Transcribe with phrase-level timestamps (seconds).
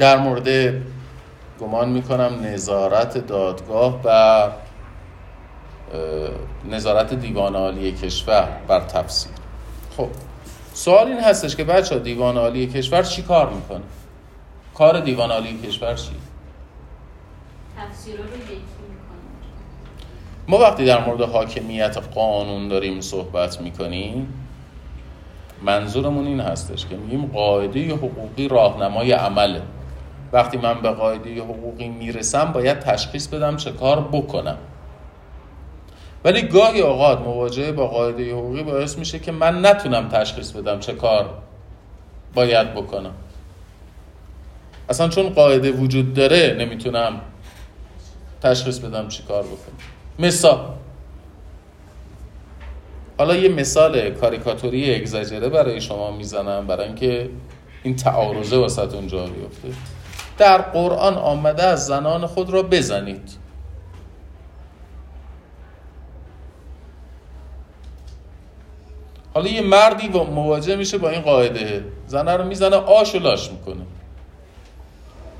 [0.00, 0.74] در مورد
[1.60, 4.52] گمان می‌کنم نظارت دادگاه بر
[6.70, 9.32] نظارت دیوان عالی کشور بر تفسیر.
[9.96, 10.08] خب
[10.74, 13.80] سوال این هستش که بچه دیوان عالی کشور چی کار می‌کنه؟
[14.74, 16.12] کار دیوان عالی کشور چی؟
[20.48, 24.34] ما وقتی در مورد حاکمیت قانون داریم صحبت می‌کنیم
[25.62, 29.62] منظورمون این هستش که میگیم قاعده حقوقی راهنمای عمله.
[30.32, 34.58] وقتی من به قاعده حقوقی می‌رسم باید تشخیص بدم چه کار بکنم.
[36.24, 40.92] ولی گاهی اوقات مواجهه با قاعده حقوقی باعث میشه که من نتونم تشخیص بدم چه
[40.92, 41.42] کار
[42.34, 43.14] باید بکنم.
[44.88, 47.20] اصلا چون قاعده وجود داره نمی‌تونم
[48.42, 49.76] تشخیص بدم چی کار بکنم.
[50.18, 50.58] مثال.
[53.18, 57.30] حالا یه مثال کاریکاتوری اگزاجره برای شما می‌زنم برای اینکه
[57.82, 59.68] این تعارضه وسط اونجا بیفته.
[60.40, 63.30] در قرآن آمده از زنان خود را بزنید.
[69.34, 71.84] حالا یه مردی مواجه میشه با این قاعده.
[72.06, 73.82] زنه رو می‌زنه آش و لاش می‌کنه.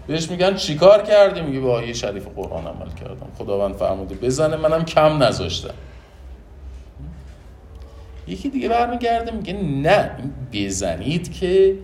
[0.06, 3.26] بهش میگن چیکار کردی؟ میگه با آیه شریف قرآن عمل کردم.
[3.38, 5.74] خداوند فرموده بزنه منم کم نذاشتم.
[8.26, 10.10] یکی دیگه برمیگرده میگه نه
[10.52, 11.78] بزنید که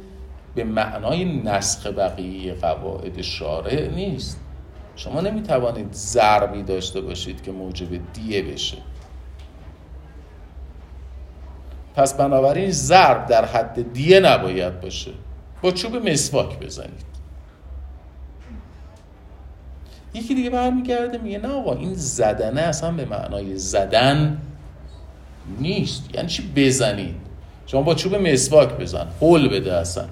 [0.57, 4.41] به معنای نسخ بقیه قواعد شارع نیست.
[4.97, 8.77] شما نمی‌توانید ضربی داشته باشید که موجب دیه بشه.
[11.95, 15.11] پس بنابراین ضرب در حد دیه نباید باشه.
[15.63, 17.07] با چوب مسواک بزنید.
[20.15, 24.39] یکی دیگه برمیگرده میگه نه آقا این زدنه اصلا به معنای زدن
[25.59, 26.15] نیست.
[26.15, 27.15] یعنی چی؟ بزنید.
[27.67, 29.07] شما با چوب مسواک بزن.
[29.21, 30.05] حل بده اصلا.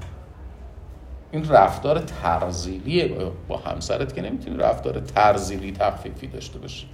[1.34, 3.08] این رفتار ترزیلیه
[3.48, 6.86] با همسرت که نمی‌تونی رفتار ترزیلی تخفیفی داشته باشی.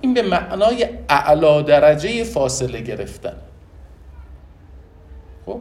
[0.00, 3.36] این به معنای اعلا درجه فاصله گرفتن.
[5.46, 5.60] خب؟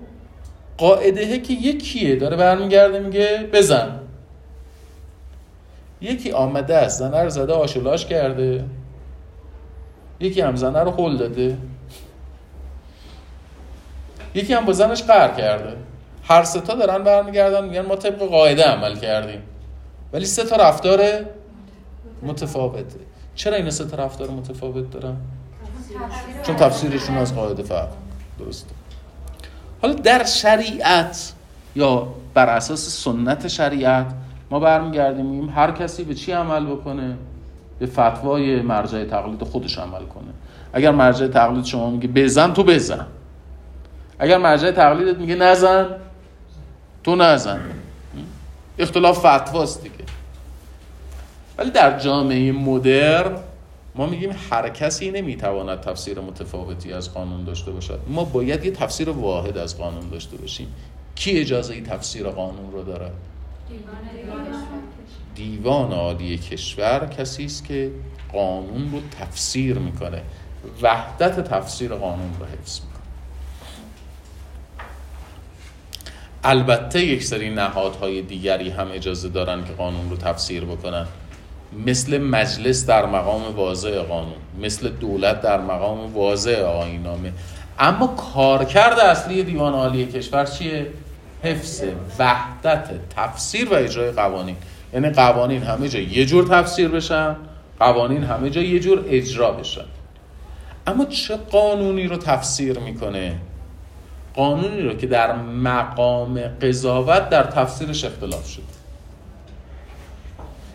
[0.78, 4.00] قاعده که یکیه داره برمیگرده میگه بزن.
[6.02, 8.66] یکی آمده است زنه رو زده آشولاش کرده.
[10.20, 11.58] یکی هم زنه رو خل داده.
[14.36, 15.91] یکی هم با زنش قهر کرده.
[16.32, 19.42] هر ستا دارن برمیگردن میگن ما طبق قاعده عمل کردیم.
[20.14, 21.00] ولی سه تا رفتار
[22.24, 23.00] متفاوته.
[23.36, 25.16] چرا این سه تا رفتار متفاوت دارن؟
[26.44, 27.90] چون تفسیرشون از قاعده فرق.
[28.40, 28.70] درسته.
[29.82, 31.34] حالا در شریعت
[31.76, 34.06] یا بر اساس سنت شریعت
[34.52, 37.18] ما برمیگردیم میگیم هر کسی به چی عمل بکنه؟
[37.80, 40.32] به فتوای مرجع تقلید خودش عمل کنه.
[40.74, 43.08] اگر مرجع تقلید شما میگه بزن تو بزن.
[44.20, 45.88] اگر مرجع تقلیدت میگه نزن
[47.04, 47.62] تو نزن.
[48.80, 49.96] اختلاف فتواست دیگه.
[51.58, 53.38] ولی در جامعه مدرن
[53.96, 58.00] ما میگیم هر کسی نمی‌تواند تفسیر متفاوتی از قانون داشته باشد.
[58.08, 60.68] ما باید یه تفسیر واحد از قانون داشته باشیم.
[61.16, 63.12] کی اجازه ای تفسیر قانون رو دارد؟
[65.36, 67.92] دیوان عالی کشور کسی است که
[68.34, 70.22] قانون رو تفسیر می‌کنه.
[70.82, 72.91] وحدت تفسیر قانون رو حفظ می‌کنه.
[76.44, 81.06] البته یک سری نهادهای دیگری هم اجازه دارن که قانون رو تفسیر بکنن.
[81.86, 87.34] مثل مجلس در مقام واضع قانون مثل دولت در مقام واضع آینامه
[87.80, 90.88] اما کارکرد اصلی دیوان عالی کشور چیه؟
[91.44, 91.84] حفظ
[92.20, 94.56] وحدت تفسیر و اجرای قوانین.
[94.94, 97.36] یعنی قوانین همه جا یه جور تفسیر بشن
[97.80, 99.86] قوانین همه جا یه جور اجرا بشن.
[100.88, 103.36] اما چه قانونی رو تفسیر می‌کنه؟
[104.36, 108.62] قانونی رو که در مقام قضاوت در تفسیرش اختلاف شد.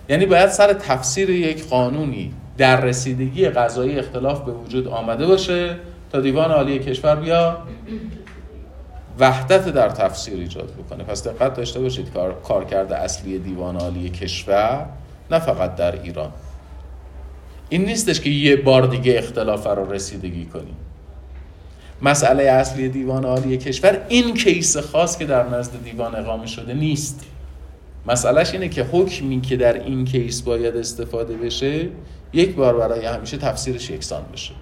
[0.09, 5.77] یعنی باید سر تفسیر یک قانونی در رسیدگی قضایی اختلاف به وجود آمده باشه
[6.13, 7.59] تا دیوان عالی کشور بیا
[9.19, 11.05] وحدت در تفسیر ایجاد بکنه.
[11.05, 14.87] پس دقت داشته باشید کار کارکرد اصلی دیوان عالی کشور
[15.31, 16.33] نه فقط در ایران.
[17.69, 20.77] این نیستش که یه بار دیگه اختلاف رو رسیدگی کنیم.
[22.03, 27.25] مسئله اصلی دیوان عالی کشور این کیس خاص که در نزد دیوان اقامه شده نیست.
[28.07, 31.89] مسئلهش اینه که حکمی که در این کیس باید استفاده بشه
[32.33, 34.55] یک بار برای همیشه تفسیرش یکسان بشه.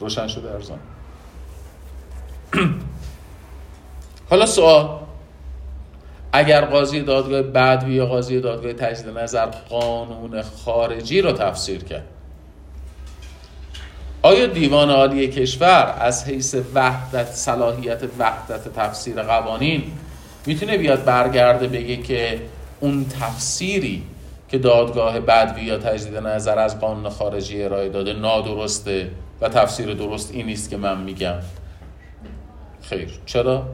[0.00, 0.78] روشن شده ارزان.
[4.30, 4.98] حالا سوال
[6.32, 12.04] اگر قاضی دادگاه بدوی یا قاضی دادگاه تجدید نظر قانون خارجی رو تفسیر کرد
[14.24, 19.82] آیا دیوان عالی کشور از حیث وحدت صلاحیت وحدت تفسیر قوانین
[20.46, 22.40] می‌تونه بیاد برگرده بگه که
[22.80, 24.02] اون تفسیری
[24.48, 29.10] که دادگاه بدوی یا تجدید نظر از قانون خارجی ارائه داده نادرسته
[29.40, 31.38] و تفسیر درست این نیست که من میگم؟
[32.82, 33.20] خیر.
[33.26, 33.66] چرا؟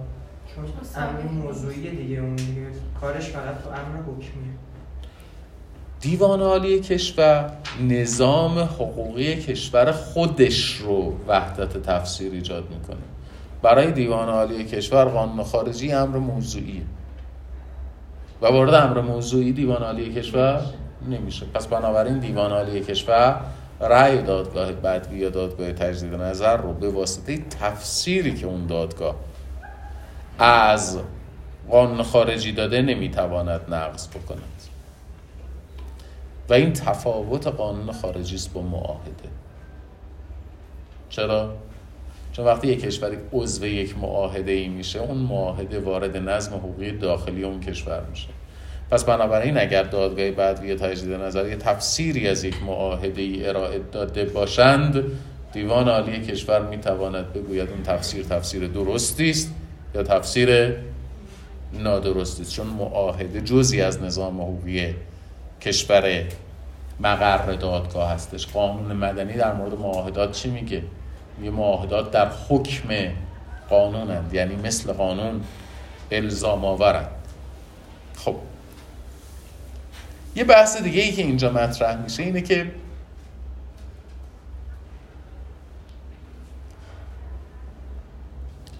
[0.54, 0.64] چون
[0.96, 2.66] امر موضوعی دیگه اون دیگه
[3.00, 4.67] کارش فقط تو امر حکمیه.
[6.00, 7.50] دیوان عالی کشور
[7.88, 12.96] نظام حقوقی کشور خودش رو وحدت تفسیر ایجاد می‌کنه.
[13.62, 16.82] برای دیوان عالی کشور قانون خارجی امر موضوعیه.
[18.42, 20.60] و وارد امر موضوعی دیوان عالی کشور
[21.08, 21.46] نمیشه.
[21.54, 23.40] پس بنابراین دیوان عالی کشور
[23.80, 29.14] رأی دادگاه بدوی یا دادگاه تجدید نظر رو به واسطه تفسیری که اون دادگاه
[30.38, 30.98] از
[31.70, 34.57] قانون خارجی داده نمی‌تواند نقض بکند
[36.48, 39.28] و این تفاوت قانون خارجی است با معاهده.
[41.10, 41.54] چرا؟
[42.32, 47.44] چون وقتی یک کشوری عضو یک معاهده ای میشه اون معاهده وارد نظم حقوقی داخلی
[47.44, 48.28] اون کشور میشه.
[48.90, 54.24] پس بنابراین اگر دادگاه بعدی تجدید نظر یه تفسیری از یک معاهده ای ارائه داده
[54.24, 55.04] باشند
[55.52, 59.54] دیوان عالی کشور می‌تواند بگوید اون تفسیر تفسیر درستی است
[59.94, 60.74] یا تفسیر
[61.72, 64.94] نادرستی چون معاهده جزی از نظام حقوقی
[65.62, 66.24] کشور
[67.00, 68.46] مقر دادگاه هستش.
[68.46, 70.82] قانون مدنی در مورد معاهدات چی میگه؟
[71.42, 72.88] یه معاهدات در حکم
[73.70, 75.40] قانونند یعنی مثل قانون
[76.10, 77.10] الزام آورند.
[78.16, 78.36] خب.
[80.36, 82.70] یه بحث دیگه ای که اینجا مطرح میشه اینه که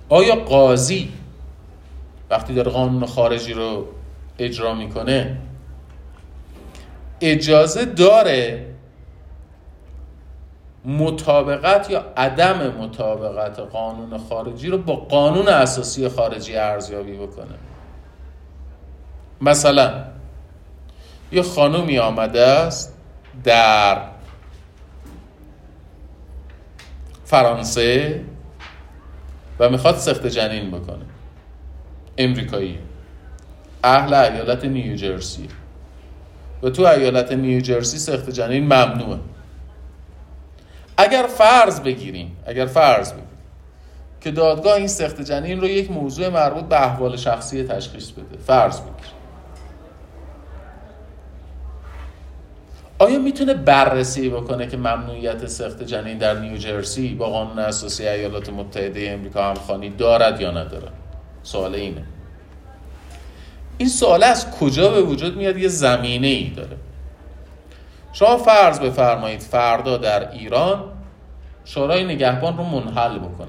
[0.09, 1.13] آیا قاضی
[2.31, 3.87] وقتی داره قانون خارجی رو
[4.39, 5.39] اجرا می‌کنه
[7.21, 8.67] اجازه داره
[10.85, 17.55] مطابقت یا عدم مطابقت قانون خارجی رو با قانون اساسی خارجی ارزیابی بکنه.
[19.41, 20.05] مثلا
[21.33, 22.95] یه خانومی آمده است
[23.45, 24.03] در
[27.25, 28.25] فرانسه
[29.59, 31.05] و می‌خواد سخت جنین بکنه.
[32.19, 32.79] امریکایی.
[33.85, 35.49] اهل ایالت نیوجرسی.
[36.63, 39.19] و تو ایالت نیوجرسی سخت جنین ممنوعه.
[40.97, 43.29] اگر فرض بگیریم اگر فرض بگیریم
[44.21, 48.81] که دادگاه این سخت جنین رو یک موضوع مربوط به احوال شخصی تشخیص بده فرض
[48.81, 49.19] بگیریم.
[52.99, 59.11] آیا می‌تونه بررسی بکنه که ممنوعیت سخت جنین در نیوجرسی با قانون اساسی ایالات متحده
[59.11, 60.89] امریکا همخوانی دارد یا نداره
[61.43, 62.03] سوال اینه.
[63.79, 66.77] این سوال از کجا به وجود میاد؟ یه زمینه ای داره.
[68.13, 70.85] شما فرض بفرمایید فردا در ایران
[71.65, 73.49] شورای نگهبان رو منحل بکنه.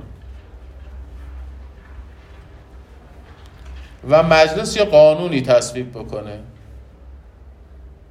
[4.09, 6.39] و مجلس یا قانونی تصویب بکنه.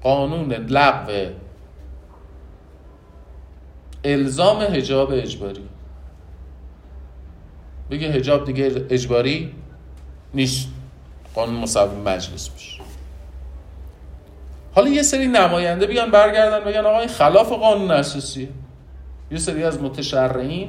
[0.03, 1.31] قانون لغو
[4.05, 5.69] الزام هجاب اجباری.
[7.91, 9.55] بگه هجاب دیگه اجباری
[10.35, 10.69] نیست.
[11.39, 12.81] قانون مصوب مجلس بشه.
[14.75, 18.49] حالا یه سری نماینده بیان برگردن بگن آقا این خلاف قانون اساسیه
[19.31, 20.69] یه سری از متشرعین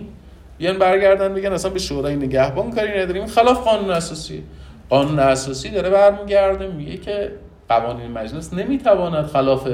[0.58, 3.28] بیان برگردن بگن اصلا به شورای نگهبان کاری نداریم.
[3.28, 4.42] خلاف قانون اساسیه
[4.90, 7.32] قانون اساسی داره برمیگرده میگه که
[7.70, 9.68] قوانین مجلس نمی‌تواند خلاف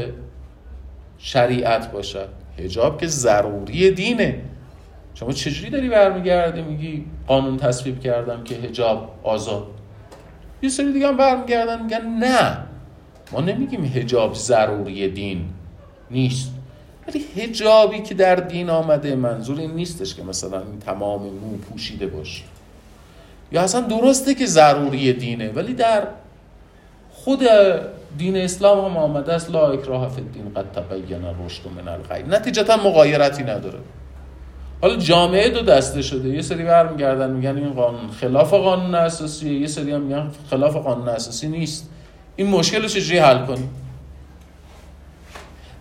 [1.18, 2.30] شریعت باشد.
[2.60, 4.42] هجاب که ضروری دینه.
[5.14, 9.68] شما چجوری داری برمیگردی میگی قانون تصویب کردم که هجاب آزاد.
[10.66, 12.58] یه سری دیگه هم برمیگردن میگن نه.
[13.32, 15.46] ما نمیگیم هجاب ضروری دین
[16.12, 16.52] نیست.
[17.08, 22.08] ولی هجابی که در دین آمده منظور این نیستش که مثلا این تمام مو پوشیده
[22.08, 22.44] باشه.
[23.52, 26.08] یا اصلا درسته که ضروری دینه ولی در
[27.12, 27.44] خود
[28.18, 32.78] دین اسلام هم آمده است لا اکراه فی الدین قد تبین الرشد من الغی نتیجتا
[32.78, 33.80] مغایرتی نداره.
[34.82, 36.30] حالا جامعه دو دسته شده.
[36.30, 41.10] یه سری برمیگردن میگن این قانون خلاف قانون اساسی یه سری هم میگن خلاف قانون
[41.10, 41.90] اساسی نیست.
[42.36, 43.70] این مشکل رو چجوری حل کنیم؟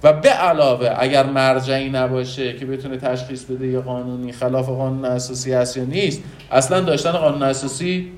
[0.03, 5.53] و به علاوه اگر مرجعی نباشه که بتونه تشخیص بده یه قانونی خلاف قانون اساسی
[5.53, 8.13] هست یا نیست اصلا داشتن قانون اساسی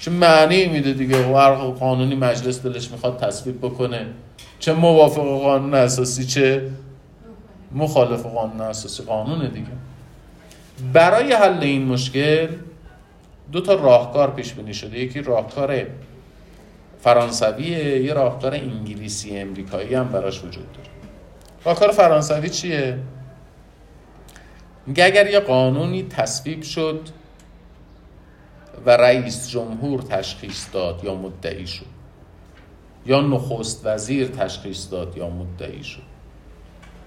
[0.00, 4.06] چه معنی میده دیگه؟ هر قانونی مجلس دلش می‌خواد تصویب بکنه.
[4.58, 6.62] چه موافق قانون اساسی چه
[7.74, 9.66] مخالف قانون اساسی قانون دیگه.
[10.92, 12.48] برای حل این مشکل
[13.52, 14.98] دو تا راهکار پیش بینی شده.
[14.98, 15.86] یکی راهکار
[17.00, 20.88] فرانسویه یه راهکار انگلیسی امریکایی هم براش وجود داره.
[21.64, 22.98] راهکار فرانسوی چیه؟
[24.86, 27.00] میگه اگر یه قانونی تصویب شد
[28.86, 31.86] و رئیس جمهور تشخیص داد یا مدعی شد
[33.06, 36.11] یا نخست وزیر تشخیص داد یا مدعی شد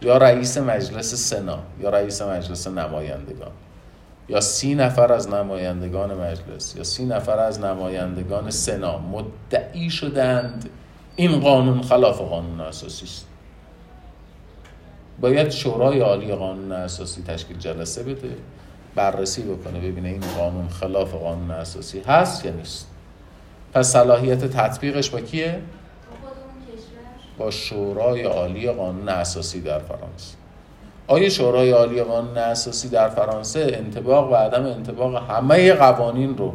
[0.02, 3.52] یا رئیس مجلس سنا یا رئیس مجلس نمایندگان
[4.30, 10.70] یا سی نفر از نمایندگان مجلس یا سی نفر از نمایندگان سنا مدعی شدند
[11.16, 13.25] این قانون خلاف قانون اساسی است
[15.22, 18.36] باید شورای عالی قانون اساسی تشکیل جلسه بده
[18.96, 22.88] بررسی بکنه ببینه این قانون خلاف قانون اساسی هست یا نیست
[23.74, 25.62] پس صلاحیت تطبیقش با کیه؟
[27.38, 30.36] با شورای عالی قانون اساسی در فرانسه.
[31.08, 36.54] آیا شورای عالی قانون اساسی در فرانسه انتباق و عدم انتباق همه قوانین رو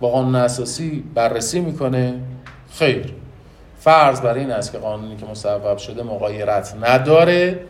[0.00, 2.20] با قانون اساسی بررسی می‌کنه؟
[2.70, 3.14] خیر.
[3.80, 7.60] فرض بر این است که قانونی که مصوب شده مقایرت نداره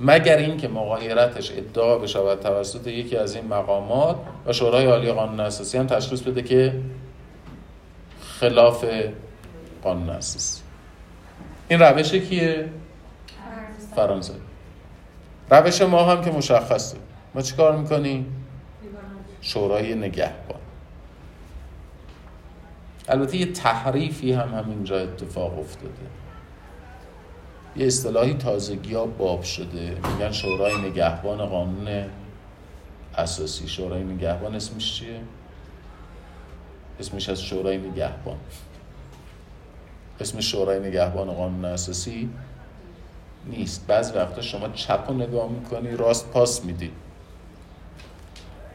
[0.00, 5.78] مگر اینکه مقایرتش ادعا بشود توسط یکی از این مقامات و شورای عالی قانون اساسی
[5.78, 6.72] هم تشخیص بده که
[8.40, 8.84] خلاف
[9.82, 10.65] قانون اساسی.
[11.68, 12.68] این روش کیه؟
[13.96, 14.34] فرانسه.
[15.50, 16.96] روش ما هم که مشخصه.
[17.34, 18.46] ما چیکار می‌کنیم؟
[19.40, 20.60] شورای نگهبان.
[23.08, 25.92] البته یه تحریفی هم همینجا اتفاق افتاده.
[27.76, 29.96] یه اصطلاحی تازگی ها باب شده.
[30.12, 32.04] میگن شورای نگهبان قانون
[33.16, 33.68] اساسی.
[33.68, 35.20] شورای نگهبان اسمش چیه؟
[37.00, 38.36] اسمش از شورای نگهبان.
[40.20, 42.30] اسم شورای نگهبان قانون اساسی
[43.46, 43.86] نیست.
[43.86, 46.90] بعض وقتا شما چپ رو نگاه می‌کنی راست پاس میدی.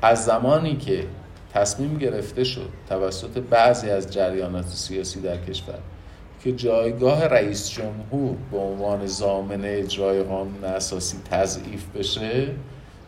[0.01, 1.07] از زمانی که
[1.53, 5.79] تصمیم گرفته شد توسط بعضی از جریانات سیاسی در کشور
[6.43, 12.47] که جایگاه رئیس جمهور به عنوان زامن اجرای قانون اساسی تضعیف بشه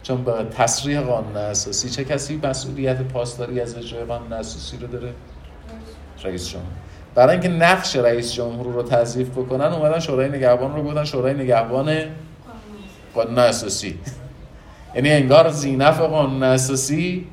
[0.04, 5.14] چون به تصریح قانون اساسی چه کسی مسئولیت پاسداری از اجرای قانون اساسی رو داره؟
[6.24, 6.83] رئیس جمهور.
[7.16, 11.98] برای اینکه نقش رئیس جمهور رو تضعیف بکنن اومدن شورای نگهبان رو بودن شورای نگهبان
[13.14, 14.00] قانون اساسی.
[14.96, 17.28] یعنی انگار زینف قانون اساسی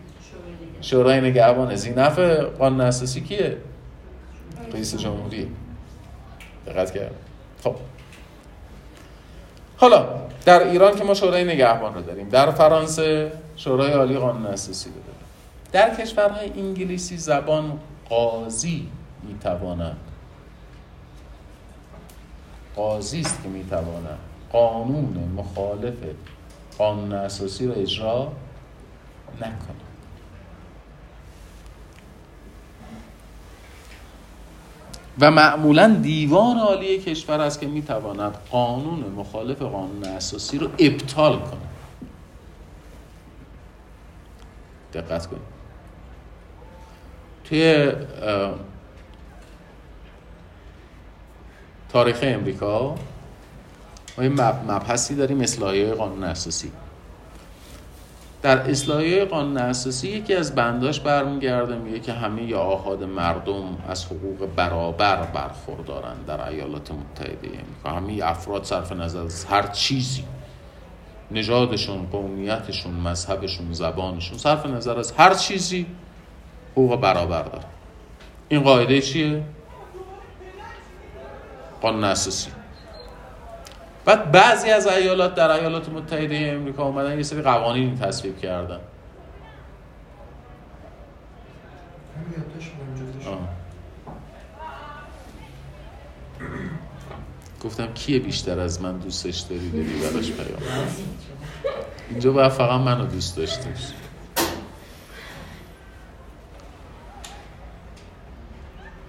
[0.81, 2.19] شورای نگهبان زینف
[2.59, 3.57] قانون اساسی کیه؟
[4.73, 5.49] رئیس جمهوری.
[6.67, 7.15] دقت کرد
[7.65, 7.77] خب.
[9.77, 10.07] حالا
[10.45, 14.97] در ایران که ما شورای نگهبان رو داریم در فرانسه شورای عالی قانون اساسی رو
[14.97, 15.21] داریم.
[15.73, 18.89] در کشورهای انگلیسی زبان قاضی
[19.23, 19.97] می‌تواند
[22.77, 24.19] قاضی است که می‌تواند
[24.53, 25.95] قانون مخالف
[26.79, 28.33] قانون اساسی رو اجرا
[29.37, 29.77] نکنه
[35.21, 41.61] و معمولا دیوان عالی کشور است که می‌تواند قانون مخالف قانون اساسی رو ابطال کنه
[44.93, 45.43] دقت کنید.
[47.45, 47.93] توی
[51.93, 52.95] تاریخ امریکا.
[54.19, 54.31] ما یه
[54.69, 56.73] مبحثی داریم اصلاحیه قانون اساسی.
[58.43, 64.49] در اصلاحیه قانون اساسی یکی از بنداش برمیگرده میگه که همه آهاد مردم از حقوق
[64.57, 67.91] برابر برخوردارن در ایالات متحده امریکا.
[67.91, 70.25] همه افراد صرف نظر از هر چیزی
[71.31, 75.87] نژادشون قومیتشون مذهبشون زبانشون صرف نظر از هر چیزی
[76.73, 77.65] حقوق برابر دارن.
[78.49, 79.43] این قاعده چیه؟
[81.81, 82.51] قانون اساسی
[84.05, 88.81] بعد بعضی از ایالات در ایالات متحده امریکا اومدن یه سری قوانین تصویب کردن.
[97.65, 100.89] گفتم کیه بیشتر از من دوستش داری؟ داری براش پیام.
[102.11, 103.69] اینجا باید فقط منو دوست داشته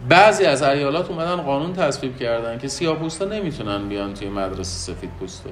[0.09, 5.49] بعضی از ایالات اومدن قانون تصویب کردن که سیاپوستا نمی‌تونن بیان توی مدرسه سفید پوستا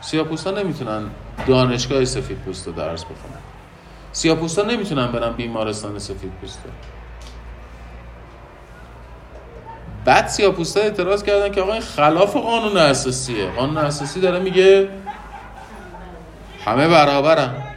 [0.00, 1.02] سیاپوستا نمی‌تونن
[1.46, 3.40] دانشگاه سفید پوستا درس بخونن.
[4.12, 6.68] سیاپوستا نمی‌تونن برن بیمارستان سفید پوستا
[10.04, 13.50] بعد سیاپوستا اعتراض کردن که آقا این خلاف قانون اساسیه.
[13.50, 14.88] قانون اساسی داره میگه
[16.64, 17.69] همه برابرن.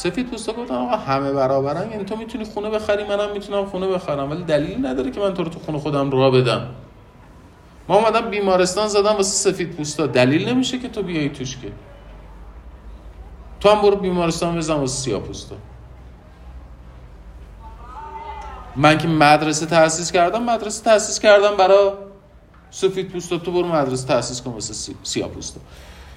[0.00, 1.90] سفید پوستا گفتن آقا همه برابرن.
[1.90, 4.30] یعنی تو می‌تونی خونه بخری؟ منم می‌تونم خونه بخرم.
[4.30, 6.66] ولی دلیلی نداره که من تو رو تو خونه خودم راه بدم.
[7.88, 10.06] ما اومدم بیمارستان زدم واسه سفید پوستا.
[10.06, 11.72] دلیل نمیشه که تو بیای توش که.
[13.60, 15.56] تو هم برو بیمارستان بزن واسه سیاه پوستا.
[18.76, 21.90] من که مدرسه تاسیس کردم مدرسه تاسیس کردم برای
[22.70, 23.38] سفید پوستا.
[23.38, 25.60] تو برو مدرسه تاسیس کن واسه سیاه پوستا.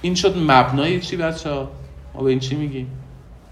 [0.02, 1.68] این شد مبنای چی بچه ها؟
[2.14, 3.00] ما به این چی میگیم؟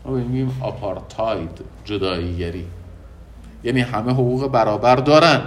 [0.04, 2.66] ما میگیم آپارتاید جداییگری.
[3.64, 5.42] یعنی همه حقوق برابر دارن.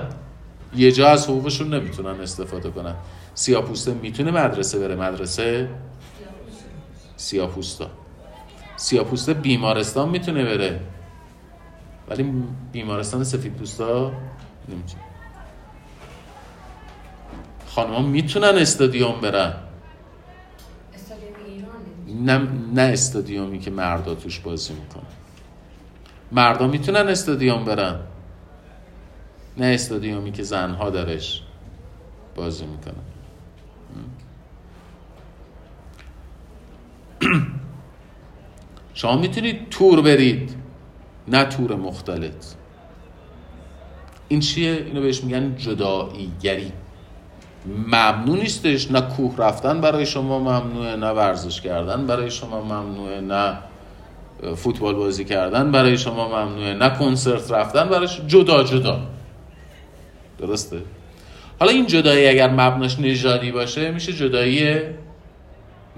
[0.75, 2.95] یه جا از حقوقشون نمی‌تونن استفاده کنن.
[3.33, 5.69] سیاپوسته می‌تونه مدرسه بره؟ مدرسه
[7.17, 7.87] سیاپوستا.
[8.75, 10.79] سیاپوسته بیمارستان می‌تونه بره.
[12.09, 12.33] ولی
[12.71, 14.11] بیمارستان سفید پوستا
[14.69, 15.03] نمی‌تونه.
[17.67, 19.53] خانما می‌تونن استادیوم برن.
[22.23, 25.03] نه, نه استادیومی که مردا توش بازی می‌کنن.
[26.31, 27.99] مردا می‌تونن استادیوم برن.
[29.57, 31.41] نه استادیومی که زنها درش
[32.35, 33.03] بازی می‌کنن.
[38.93, 40.55] شما می‌تونید تور برید.
[41.27, 42.45] نه تور مختلط.
[44.27, 46.71] این چیه؟ اینو بهش میگن جداییگری
[47.67, 53.57] ممنوع نیستش نه کوه رفتن برای شما ممنوعه نه ورزش کردن برای شما ممنوعه نه
[54.55, 58.99] فوتبال بازی کردن برای شما ممنوعه نه کنسرت رفتن برای شما جدا جدا.
[60.39, 60.81] درسته؟
[61.59, 64.79] حالا این جدایی اگر مبناش نژادی باشه میشه جدایی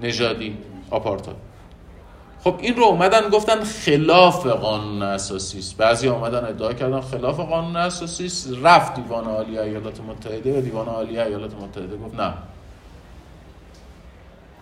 [0.00, 0.56] نژادی
[0.90, 1.47] آپارتاید
[2.44, 5.76] خب این رو اومدن گفتن خلاف قانون اساسی است.
[5.76, 8.48] بعضی اومدن ادعا کردن خلاف قانون اساسی است.
[8.62, 12.34] رفت دیوان عالی ایالات متحده و دیوان عالی ایالات متحده گفت نه.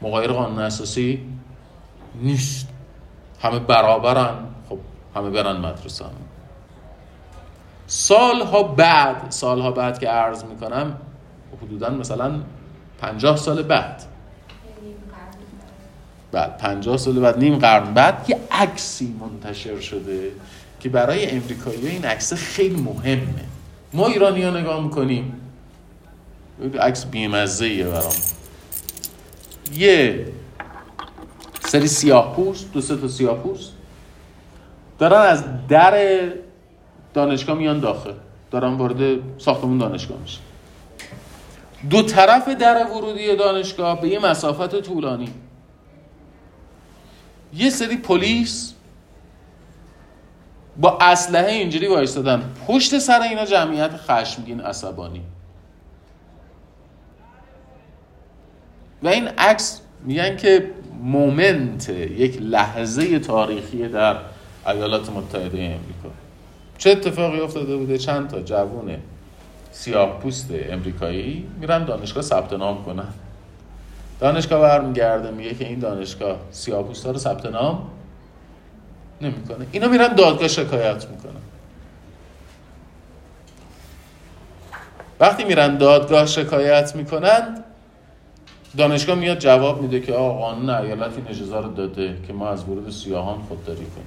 [0.02, 1.22] مغایر قانون اساسی
[2.14, 2.68] نیست.
[3.40, 4.34] همه برابرن.
[4.68, 4.78] خب
[5.16, 6.10] همه برن مدرسه هم.
[7.86, 10.96] سالها بعد سالها بعد که عرض می‌کنم
[11.62, 12.40] حدودا مثلا
[13.00, 14.02] پنجاه سال بعد
[16.32, 20.30] بعد 50 سال بعد نیم قرن بعد یه عکسی منتشر شده
[20.80, 23.44] که برای امریکایی این عکس خیلی مهمه.
[23.92, 25.40] ما ایرانی ها نگاه می‌کنیم.
[26.80, 28.12] عکس بیمزه ایه برام.
[29.74, 30.26] یه
[31.60, 33.72] سری سیاه پوست دو سه تا سیاه پوست
[34.98, 36.18] دارن از در
[37.14, 38.12] دانشگاه میان داخل.
[38.50, 40.38] دارن وارد ساختمون دانشگاه میشه
[41.90, 45.28] دو طرف در ورودی دانشگاه به یه مسافت طولانی.
[47.54, 48.74] یه سری پلیس
[50.76, 52.54] با اسلحه اینجوری وایستادن.
[52.66, 55.22] پشت سر اینا جمعیت خشمگین عصبانی.
[59.02, 60.70] و این عکس میگن که
[61.02, 64.16] مومنت یک لحظه تاریخی در
[64.66, 66.10] ایالات متحده امریکا
[66.78, 68.96] چه اتفاقی افتاده بوده؟ چند تا جوون
[69.72, 73.08] سیاه پوست امریکایی میرن دانشگاه ثبت نام کنن.
[74.20, 77.90] دانشگاه برمیگرده میگه که این دانشگاه سیاپوستا رو ثبت نام
[79.20, 79.66] نمی‌کنه.
[79.72, 81.40] اینا میرن دادگاه شکایت می‌کنن.
[85.20, 87.64] وقتی میرن دادگاه شکایت می‌کنن
[88.76, 92.64] دانشگاه میاد جواب میده که آقا قانون ایالت این اجازه رو داده که ما از
[92.64, 94.06] ورود سیاهان خودداری کنیم.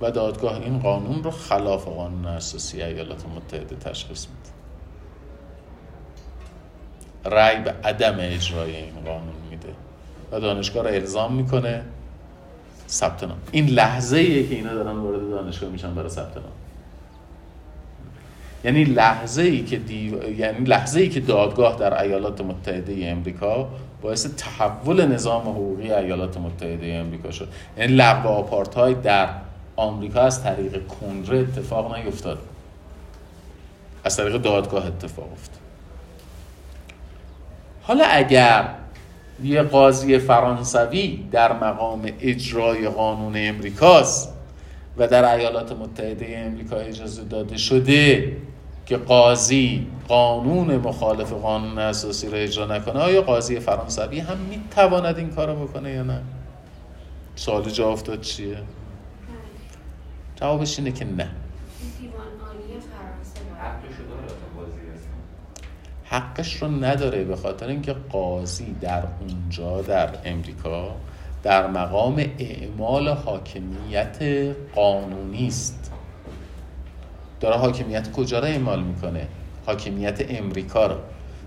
[0.00, 4.57] و دادگاه این قانون رو خلاف قانون اساسی ایالات متحده تشخیص میده.
[7.28, 9.68] رأی به عدم اجرای این قانون میده
[10.32, 11.82] و دانشگاه رو الزام می‌کنه.
[12.88, 13.38] ثبت نام.
[13.52, 16.44] این لحظه ایه که اینا دارن وارد دانشگاه میشن برای ثبت نام.
[18.64, 20.30] یعنی لحظه ای که دیو...
[20.30, 23.68] یعنی لحظه ای که دادگاه در ایالات متحده امریکا
[24.02, 27.48] باعث تحول نظام حقوقی ایالات متحده امریکا شد.
[27.78, 29.28] یعنی لغو آپارتاید در
[29.76, 32.38] آمریکا از طریق کنگره اتفاق نیفتاد.
[34.04, 35.67] از طریق دادگاه اتفاق افتاد.
[37.88, 38.68] حالا اگر
[39.42, 44.34] یه قاضی فرانسوی در مقام اجرای قانون امریکاست
[44.96, 48.36] و در ایالات متحده امریکا اجازه داده شده
[48.86, 55.30] که قاضی قانون مخالف قانون اساسی را اجرا نکنه آیا قاضی فرانسوی هم می‌تواند این
[55.30, 56.20] کارو بکنه یا نه؟
[57.36, 58.56] سوال جا افتاد چیه؟
[60.40, 61.30] جوابش اینه که نه.
[66.10, 70.96] حقش رو نداره به خاطر اینکه قاضی در اونجا در امریکا
[71.42, 74.18] در مقام اعمال حاکمیت
[74.74, 75.92] قانونی است.
[77.40, 79.28] داره حاکمیت کجا رو اعمال می‌کنه؟
[79.66, 80.96] حاکمیت امریکا رو.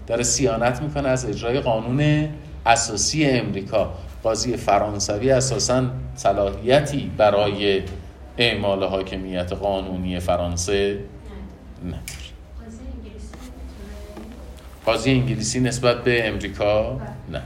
[0.08, 2.30] داره سیانت می‌کنه از اجرای قانون
[2.66, 3.94] اساسی امریکا.
[4.24, 5.84] قاضی فرانسوی اساسا
[6.16, 7.82] صلاحیتی برای
[8.38, 11.00] اعمال حاکمیت قانونی فرانسه
[11.86, 12.00] نه.
[14.86, 17.42] قاضی انگلیسی نسبت به امریکا؟ نه.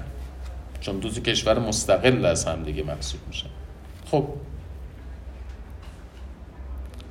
[0.81, 3.49] چون دو کشور مستقل از هم دیگه محسوب میشن.
[4.11, 4.27] خب.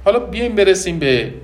[0.04, 1.34] حالا بیایم برسیم به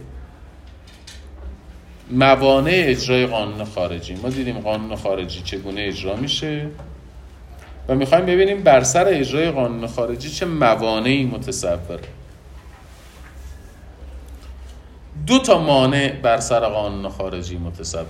[2.11, 4.15] موانع اجرای قانون خارجی.
[4.15, 6.67] ما دیدیم قانون خارجی چگونه اجرا میشه
[7.89, 12.01] و می‌خوایم ببینیم بر سر اجرای قانون خارجی چه موانعی متصوره
[15.27, 18.07] دو تا مانع بر سر قانون خارجی متصوره.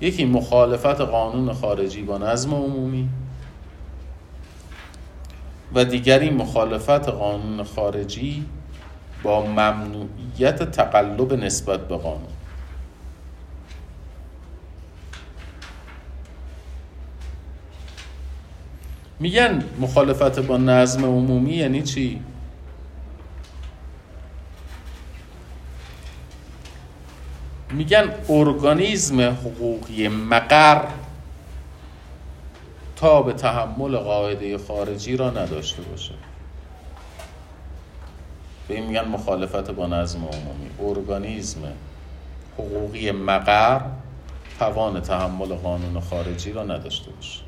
[0.00, 3.08] یکی مخالفت قانون خارجی با نظم عمومی
[5.74, 8.44] و دیگری مخالفت قانون خارجی
[9.22, 12.28] با ممنوعیت تقلب نسبت به قانون
[19.20, 22.20] میگن مخالفت با نظم عمومی یعنی چی؟
[27.72, 30.84] میگن ارگانیزم حقوقی مقر
[32.96, 36.14] تا به تحمل قاعده خارجی را نداشته باشه.
[38.68, 40.70] به این میگن مخالفت با نظم عمومی.
[40.80, 41.60] ارگانیزم
[42.58, 43.80] حقوقی مقر
[44.58, 47.40] توان تحمل قانون خارجی را نداشته باشه.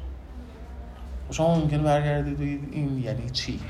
[1.31, 3.61] شما ممکنه برگردید این یعنی چی؟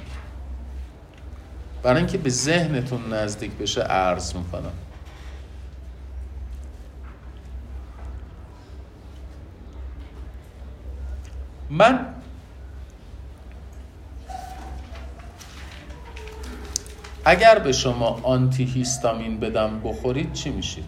[1.82, 4.72] برای اینکه به ذهنتون نزدیک بشه عرض می‌کنم.
[11.72, 12.14] من
[17.24, 20.84] اگر به شما آنتی هیستامین بدم بخورید چی میشید؟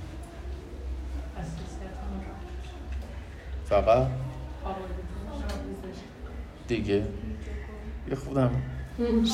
[3.68, 4.06] فقط؟
[6.68, 7.06] دیگه؟
[8.08, 8.50] یه خودم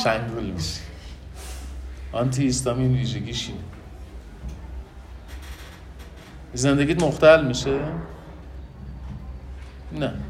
[0.05, 0.81] شنگول میشه
[2.13, 3.61] آنتی هیستامین ویژگیش اینه.
[6.55, 7.81] زندگیت مختل میشه؟
[9.93, 10.30] نه.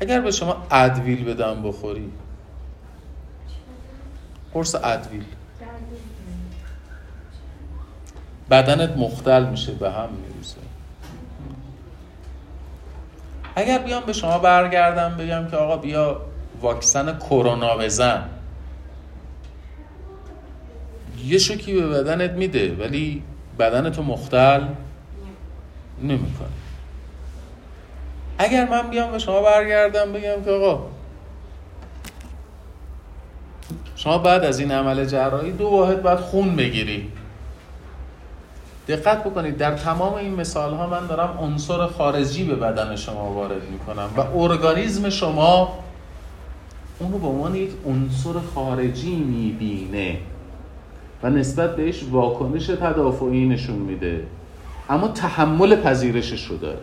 [0.00, 2.12] اگر به شما ادویل بدم بخوری.
[4.54, 5.24] قرص ادویل.
[8.50, 10.56] بدنت مختل میشه به هم میروزه
[13.56, 16.20] اگر بیام به شما برگردم بگم که آقا بیا
[16.60, 18.28] واکسن کرونا بزن.
[21.24, 23.22] یه شوکی به بدنت میده ولی
[23.58, 24.64] بدنتو مختل
[26.02, 26.59] نمی‌کنه.
[28.42, 30.86] اگر من بیام به شما برگردم بگم که آقا
[33.96, 37.08] شما بعد از این عمل جراحی دو واحد باید خون بگیری.
[38.88, 43.62] دقت بکنید در تمام این مثال ها من دارم عنصر خارجی به بدن شما وارد
[43.70, 45.78] می‌کنم و ارگانیزم شما
[46.98, 50.18] اونو به عنوان یک عنصر خارجی می‌بینه
[51.22, 54.26] و نسبت بهش واکنش تدافعی نشون میده.
[54.88, 56.78] اما تحمل پذیرشش رو داره.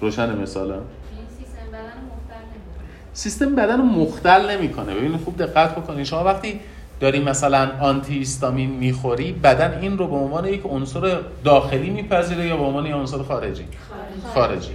[0.00, 0.78] روشن مثلا
[3.12, 4.94] سیستم بدن رو مختل نمی‌کنه.
[4.94, 6.60] ببینید خوب دقت بکنید شما وقتی
[7.00, 12.56] داری مثلا آنتی هیستامین می‌خوری بدن این رو به عنوان یک عنصر داخلی میپذیره یا
[12.56, 13.64] به عنوان یک عنصر خارجی؟
[14.34, 14.72] خارجی.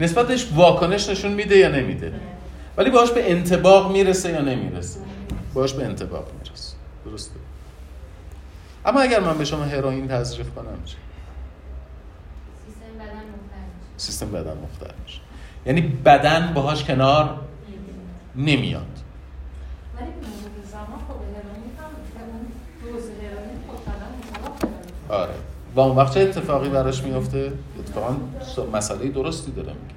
[0.00, 2.12] نسبتش واکنش نشون میده یا نمیده؟
[2.76, 5.00] ولی باش به انتباق می‌رسه یا نمی‌رسه؟
[5.54, 6.76] باش به انتباق می‌رسه.
[7.04, 7.34] درسته.
[8.86, 10.96] اما اگر من به شما هروئین تزریق کنم چه
[13.96, 15.20] سیستم بدن مختل میشه.
[15.66, 17.40] یعنی بدن باهاش کنار
[18.36, 18.86] نمیاد.
[25.08, 25.34] آره.
[25.74, 28.16] و اون وقت چه اتفاقی براش میفته اتفاقا
[28.72, 29.94] مسئله درستی داره میگه.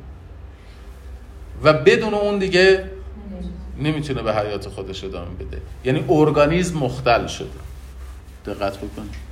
[1.63, 2.89] و بدون اون دیگه
[3.79, 5.61] نمی‌تونه به حیات خودش ادامه بده.
[5.85, 7.47] یعنی ارگانیزم مختل شده.
[8.45, 9.29] دقت بکنید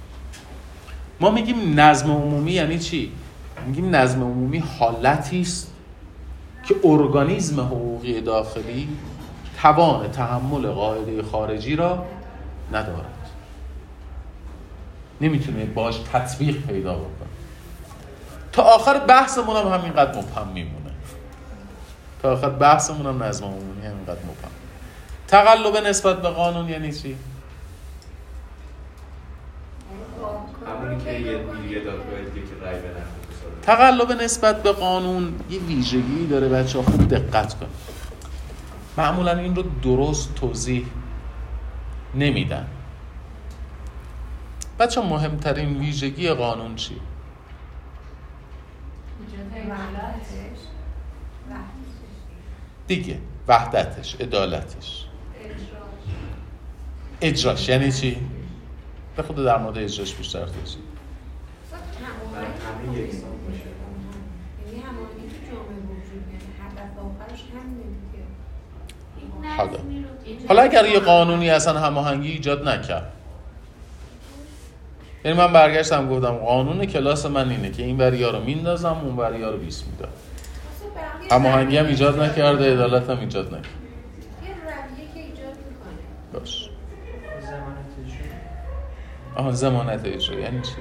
[1.20, 3.12] ما میگیم نظم عمومی یعنی چی؟
[3.65, 5.74] میگیم نظم عمومی حالتی است
[6.63, 8.89] که ارگانیزم حقوقی داخلی
[9.62, 12.06] توان تحمل قاعده خارجی را
[12.72, 13.30] ندارد.
[15.22, 17.28] نمی‌تونه باش تطبیق پیدا بکنه.
[18.52, 20.91] تا آخر بحثمون هم همینقدر مبهم میمونه.
[22.22, 24.52] تا آخر بحثمون هم نظم عمومی همینقدر مبهم.
[25.28, 27.15] تقلب نسبت به قانون یعنی چی؟
[30.67, 31.38] همونی که یه
[33.68, 37.68] تقلب نسبت به قانون یه ویژگی داره بچه ها خوب دقت کن
[38.98, 40.86] معمولا این رو درست توضیح
[42.16, 42.68] نمیدن.
[44.80, 46.96] بچه مهمترین ویژگی قانون چی؟
[52.88, 55.06] دیگه وحدتش عدالتش.
[57.22, 57.70] اجراش.
[57.70, 58.18] یعنی چی؟
[59.16, 60.82] به خود در مورد اجراش بیشتر توضیح
[69.58, 69.80] حالا.
[70.48, 73.12] حالا اگر یه قانونی اصلا هماهنگی ایجاد نکرد.
[75.26, 79.50] یعنی من برگشتم گفتم قانون کلاس من اینه که این بریا رو میندازم اون بریا
[79.52, 80.10] رو 20 میدم.
[81.32, 83.67] هماهنگی هم ایجاد نکرده عدالت هم ایجاد نکرده.
[84.43, 86.39] یه رویه که ایجاد می‌کنه.
[86.39, 86.70] باش.
[87.41, 90.72] زمانت اجرا آها زمانت اجرا یعنی چی؟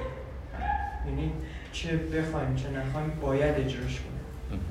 [1.07, 1.31] یعنی
[1.73, 4.61] چه بخوایم چه نخوایم باید اجراش کنیم.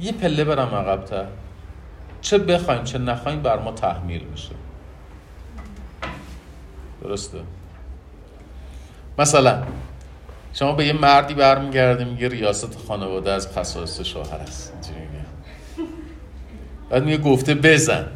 [0.00, 1.26] یه پله برم عقبتر.
[2.24, 4.50] چه بخوایم چه نخوایم بر ما تحمیل میشه.
[7.02, 7.38] درسته؟
[9.18, 9.62] مثلا
[10.52, 14.72] شما به یه مردی برمیگرده میگه ریاست خانواده از خصائص شوهر است.
[16.90, 18.06] بعد میگه گفته بزن.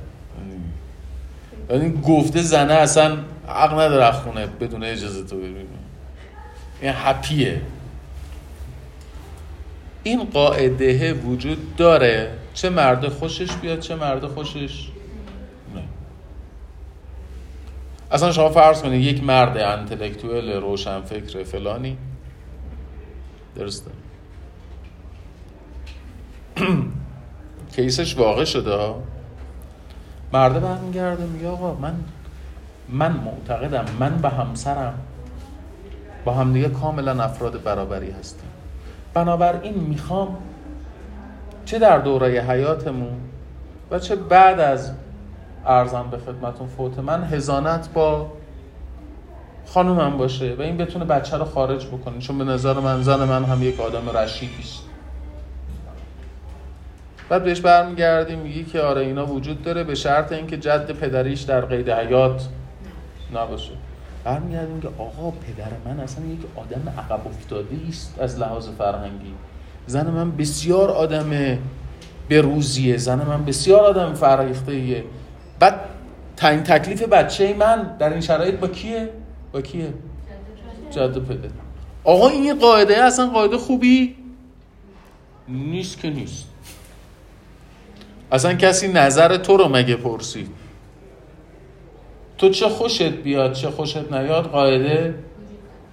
[1.69, 3.19] بعد این گفته زنه اصلا
[3.49, 5.65] حق نداره خونه بدون اجازه تو ببینه
[6.81, 7.61] این هپیه
[10.03, 12.31] این قاعده وجود داره.
[12.59, 14.89] چه مرد خوشش بیاد چه مرد خوشش
[15.75, 15.83] نه.
[18.11, 21.97] اصلا شما فرض کنید یک مرد انتلکتوئل روشنفکر فلانی.
[23.55, 23.91] درسته.
[27.77, 28.95] کیسش واقع شده.
[30.33, 31.95] مرده برمیگرده میگه آقا من
[32.89, 34.99] من معتقدم من به همسرم
[36.25, 38.51] با همدیگه کاملا افراد برابری هستیم.
[39.15, 40.37] بنابراین می‌خوام
[41.69, 43.21] چه در دوره حیاتمون
[43.91, 44.93] و چه بعد از
[45.67, 48.33] ارزم به خدمتون فوت من هزانت با
[49.67, 53.45] خانومم باشه و این بتونه بچه رو خارج بکنه چون به نظر من زن من
[53.45, 54.83] هم یک آدم رشیدی است.
[57.29, 61.61] بعد بهش برمیگردیم میگی که آره اینا وجود داره به شرط اینکه جد پدریش در
[61.61, 62.49] قید حیات
[63.35, 63.73] نباشه.
[64.25, 69.35] برمیگردیم که آقا پدر من اصلا یک آدم عقب افتاده است از لحاظ فرهنگی.
[69.89, 71.59] زن من بسیار آدم
[72.31, 75.05] بروزیه زن من بسیار آدم فرهیخته ایه
[75.59, 75.81] بعد
[76.37, 79.09] تعیین تکلیف بچه من در این شرایط با کیه؟
[79.53, 79.95] با کیه؟
[80.91, 81.49] جد پدر.
[82.05, 84.17] آقا این قاعده اصلا قاعده خوبی
[85.49, 86.47] نیست که نیست.
[88.33, 90.49] اصلا کسی نظر تو رو مگه پرسید؟
[92.39, 95.15] تو چه خوشت بیاد چه خوشت نیاد؟ قاعده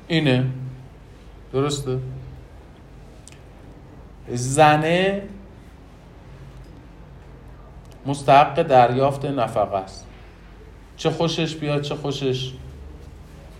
[0.07, 0.45] اینه.
[1.53, 1.97] درسته؟
[4.29, 5.21] زنه
[8.05, 10.05] مستحق دریافت نفقه است.
[10.97, 12.51] چه خوشش بیاد چه خوشش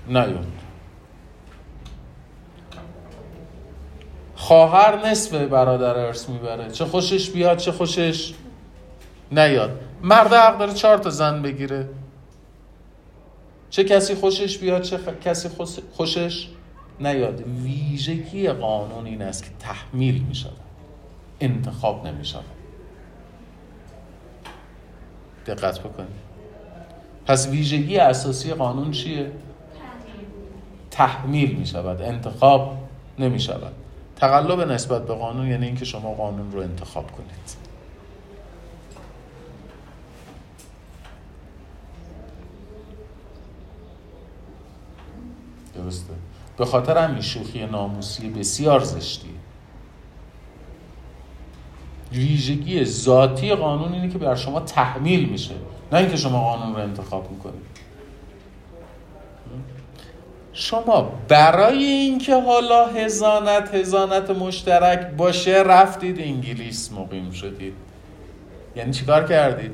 [0.08, 0.46] نیاد.
[4.36, 6.72] خواهر نصف برادر ارث می‌بره.
[6.72, 8.34] چه خوشش بیاد چه خوشش
[9.32, 9.80] نیاد.
[10.02, 11.90] مرد حق داره چهار تا زن بگیره.
[13.70, 16.48] چه کسی خوشش بیاد چه خ- کسی خوش- خوشش
[17.00, 17.42] نیاد.
[17.42, 20.52] ویژگی قانون این است که تحمیل می شود
[21.40, 22.44] انتخاب نمی شود
[25.46, 26.26] دقت بکنید.
[27.26, 29.32] پس ویژگی اساسی قانون چیه؟
[30.92, 32.78] تحمیل می شود انتخاب
[33.20, 33.74] نمی شود
[34.16, 37.66] تقلب نسبت به قانون یعنی اینکه شما قانون رو انتخاب کنید.
[45.76, 46.14] درسته.
[46.58, 49.32] به خاطر همین شوخی ناموسی بسیار زشتیه
[52.12, 55.56] ویژگی ذاتی قانون اینه که بر شما تحمیل میشه
[55.92, 57.76] نه اینکه شما قانون رو انتخاب می‌کنید.
[60.54, 67.74] شما برای اینکه حالا هزانت هزانت مشترک باشه رفتید انگلیس مقیم شدید.
[68.76, 69.72] یعنی چیکار کردید؟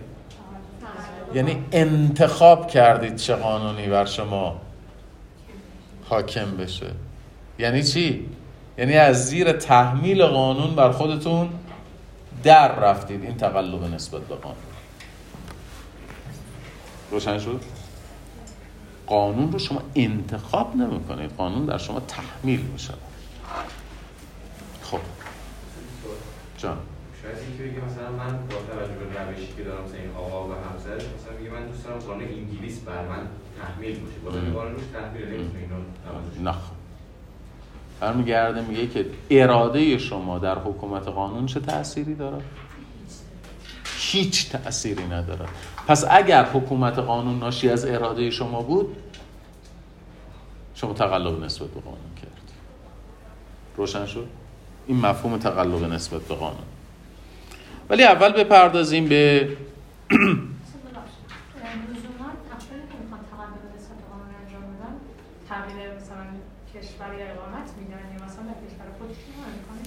[1.34, 4.62] یعنی انتخاب کردید چه قانونی بر شما
[6.12, 6.92] حاکم بشه.
[7.60, 8.30] یعنی چی؟
[8.78, 11.50] یعنی از زیر تحمیل قانون بر خودتون
[12.44, 13.24] در رفتید.
[13.24, 14.58] این تقلب نسبت به قانون.
[17.12, 17.62] روشن شد؟
[19.08, 22.98] قانون رو شما انتخاب نمی کنید قانون در شما تحمیل می شود
[24.82, 25.00] خب.
[26.58, 26.78] جان.
[27.24, 30.52] شاید اینکه بگه مثلا من با توجه به روشی که دارم مثلا این آقا و
[30.52, 33.28] همسرش مثلا میگه من دوست دارم قانون انگلیس بر من
[33.62, 34.54] تحمیل باشه با ام.
[34.54, 36.54] قانون روش تحمیل نمی‌تونه
[38.02, 42.38] برمیگرده میگه که اراده شما در حکومت قانون چه تأثیری داره؟
[43.98, 45.46] هیچ تأثیری نداره
[45.88, 48.96] پس اگر حکومت قانون ناشی از اراده شما بود
[50.76, 52.52] شما تقلب نسبت به قانون کرد.
[53.78, 54.28] روشن شد؟
[54.88, 56.64] این مفهوم تقلب نسبت به قانون.
[57.90, 59.40] ولی اول بپردازیم به
[61.92, 64.96] لزوما افرادی که می‌خوان تقلب نسبت به قانون انجام بدن
[65.50, 66.26] تغییر مثلا
[66.74, 68.42] کشور یا اقامت میدن یا مثلا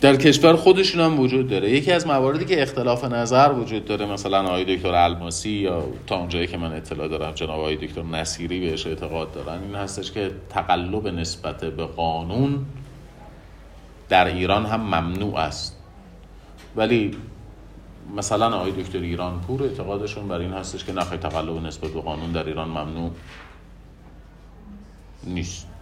[0.04, 1.70] در کشور خودشون هم وجود داره.
[1.70, 6.46] یکی از مواردی که اختلاف نظر وجود داره مثلا آقای دکتر الماسی یا تا اونجایی
[6.46, 11.08] که من اطلاع دارم جناب آقای دکتر نصیری بهش اعتقاد دارن این هستش که تقلب
[11.08, 12.66] نسبت به قانون
[14.08, 15.76] در ایران هم ممنوع است.
[16.76, 17.16] ولی
[18.16, 22.32] مثلا آقای دکتر ایران پور اعتقادشون بر این هستش که نخواهی تقلب نسبت به قانون
[22.32, 23.10] در ایران ممنوع
[25.24, 25.73] نیست.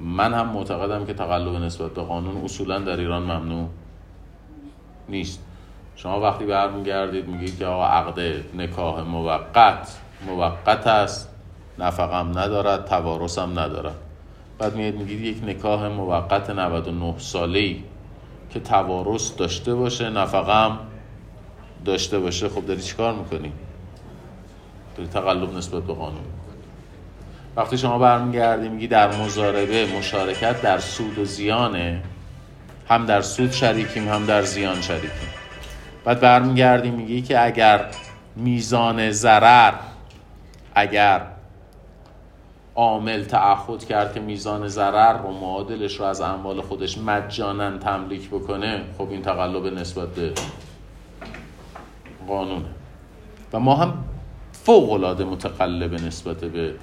[0.00, 3.68] من هم معتقدم که تقلب نسبت به قانون اصولا در ایران ممنوع
[5.08, 5.42] نیست.
[5.96, 8.20] شما وقتی برمیگردید میگید که آقا عقد
[8.54, 11.30] نکاح موقت موقت است
[11.78, 13.94] نفقم ندارد توارثم ندارد.
[14.58, 17.82] بعد میاد میگید یک نکاح موقت 99 ساله ای
[18.50, 20.78] که توارث داشته باشه نفقم
[21.84, 23.52] داشته باشه خب داری چیکار می‌کنی؟
[24.96, 26.24] داری تقلب نسبت به قانون.
[27.56, 32.02] وقتی شما برمیگردی میگی در مزاربه مشارکت در سود و زیانه.
[32.88, 35.28] هم در سود شریکیم هم در زیان شریکیم.
[36.04, 37.86] بعد برمیگردی میگی که اگر
[38.36, 39.72] میزان ضرر
[40.74, 41.22] اگر
[42.74, 48.82] عامل تعهد کرد که میزان ضرر رو معادلش رو از اموال خودش مجانا تملیک بکنه
[48.98, 50.32] خب این تقلب نسبت به
[52.28, 52.68] قانونه.
[53.52, 53.94] و ما هم
[54.66, 56.74] فوق العاده متقلب نسبت به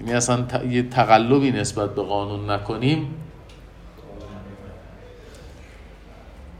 [0.00, 0.64] یعنی اصلا ت...
[0.64, 3.14] یه تقلبی نسبت به قانون نکنیم.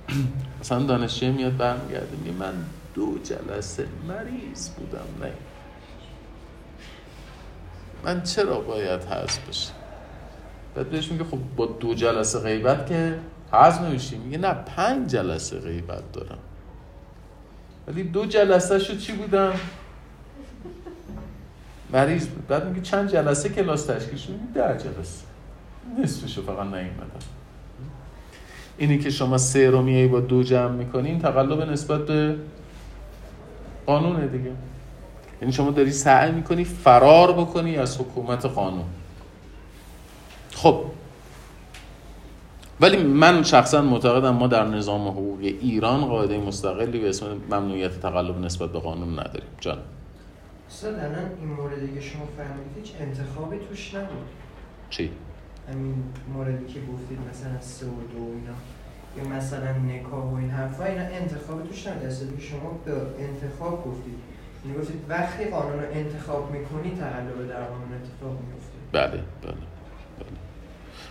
[0.61, 2.55] مثلا دانشجوی میاد برمیگرده میگه من
[2.95, 5.33] دو جلسه مریض بودم نه.
[8.05, 9.73] من چرا باید حذف بشه
[10.75, 13.19] بعد بهش میگه خب با دو جلسه غیبت که
[13.53, 14.19] حذف نمیشی.
[14.19, 16.39] میگه نه پنج جلسه غیبت دارم.
[17.88, 19.53] ولی دو جلسه شو چی بودم
[21.92, 22.46] مریض بود.
[22.46, 25.25] بعد میگه چند جلسه کلاس تشکیل شد؟ ده جلسه.
[26.03, 27.20] نصفشو فقط نیومدم
[28.79, 32.37] اینی که شما سه رو با دو جمع می‌کنین تقلب نسبت به
[33.87, 34.53] قانونه دیگه.
[35.40, 38.85] یعنی شما داری سعی می‌کنی فرار بکنی از حکومت قانون.
[40.55, 40.85] خب
[42.81, 48.41] ولی من شخصا معتقدم ما در نظام حقوقی ایران قاعده مستقلی به اسم ممنوعیت تقلب
[48.41, 49.49] نسبت به قانون نداریم.
[49.61, 49.79] جان.
[50.69, 54.27] استاد الان این موردی که شما فهمیدید هیچ انتخابی توش نبود.
[54.91, 55.11] چی؟
[55.73, 55.95] همین
[56.35, 58.57] موردی که گفتید مثلا سه و دو اینا.
[59.17, 62.37] یا مثلا نکاح و این حرفا اینا انتخابی توش نبود.
[62.37, 64.19] که شما به انتخاب گفتید.
[64.65, 69.76] یعنی گفتید وقتی قانون رو انتخاب می‌کنی تقلب در قانون اتفاق میفته بله بله.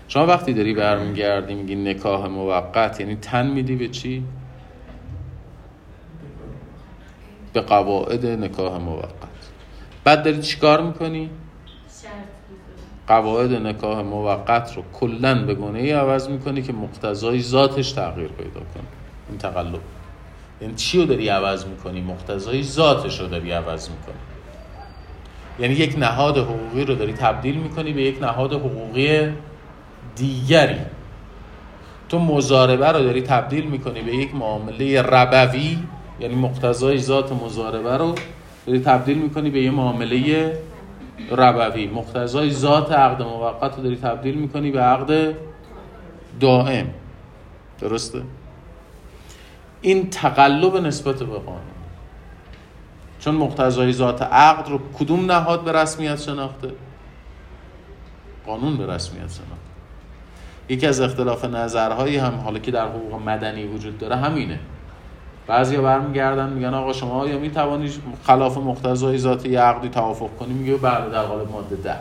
[0.07, 4.23] شما وقتی داری برمیگردی میگی نکاح موقت یعنی تن میدی به چی؟
[7.53, 9.15] به قواعد نکاح موقت.
[10.03, 11.29] بعد داری چیکار می‌کنی؟
[13.07, 18.59] قواعد نکاح موقت رو کلا به گونه ای عوض می‌کنی که مقتضای ذاتش تغییر پیدا
[18.59, 18.83] کنه.
[19.29, 19.79] این تقلب.
[20.61, 24.15] یعنی چی رو داری عوض می‌کنی؟ مقتضای ذاتش رو داری عوض می‌کنی.
[25.59, 29.33] یعنی یک نهاد حقوقی رو داری تبدیل می‌کنی به یک نهاد حقوقی
[30.15, 30.79] دیگری.
[32.09, 35.77] تو مزاربه رو داری تبدیل می‌کنی به یک معامله ربوی
[36.19, 38.15] یعنی مقتضای ذات مزاربه رو
[38.65, 40.53] داری تبدیل می‌کنی به یه معامله
[41.31, 41.87] ربوی.
[41.87, 45.35] مقتضای ذات عقد موقت رو داری تبدیل می‌کنی به عقد
[46.39, 46.87] دائم.
[47.79, 48.21] درسته؟
[49.81, 51.61] این تقلب نسبت به قانون.
[53.19, 56.71] چون مقتضای ذات عقد رو کدوم نهاد به رسمیت شناخته؟
[58.45, 59.64] قانون به رسمیت شناخته.
[60.69, 64.59] یکی از اختلاف نظرهایی هم حالا که در حقوق مدنی وجود داره همینه.
[65.47, 67.91] بعضیا برمیگردن میگن آقا شما یا می‌توانی
[68.23, 71.95] خلاف مقتضای ذاتی عقدی توافق کنی؟ میگه بله در قالب ماده ده.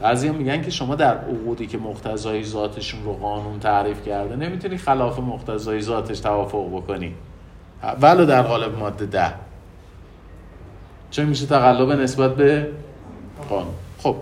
[0.00, 5.18] بعضیا میگن که شما در عقودی که مقتضای ذاتشون رو قانون تعریف کرده نمی‌تونی خلاف
[5.18, 7.14] مقتضای ذاتش توافق بکنی.
[8.00, 9.32] ولو در قالب ماده ده.
[11.10, 12.68] چون میشه تقلب نسبت به
[13.48, 14.16] قانون؟ خب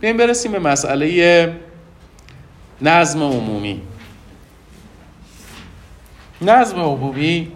[0.00, 1.52] بیایم برسیم به مسئله
[2.82, 3.82] نظم عمومی.
[6.42, 7.52] نظم عمومی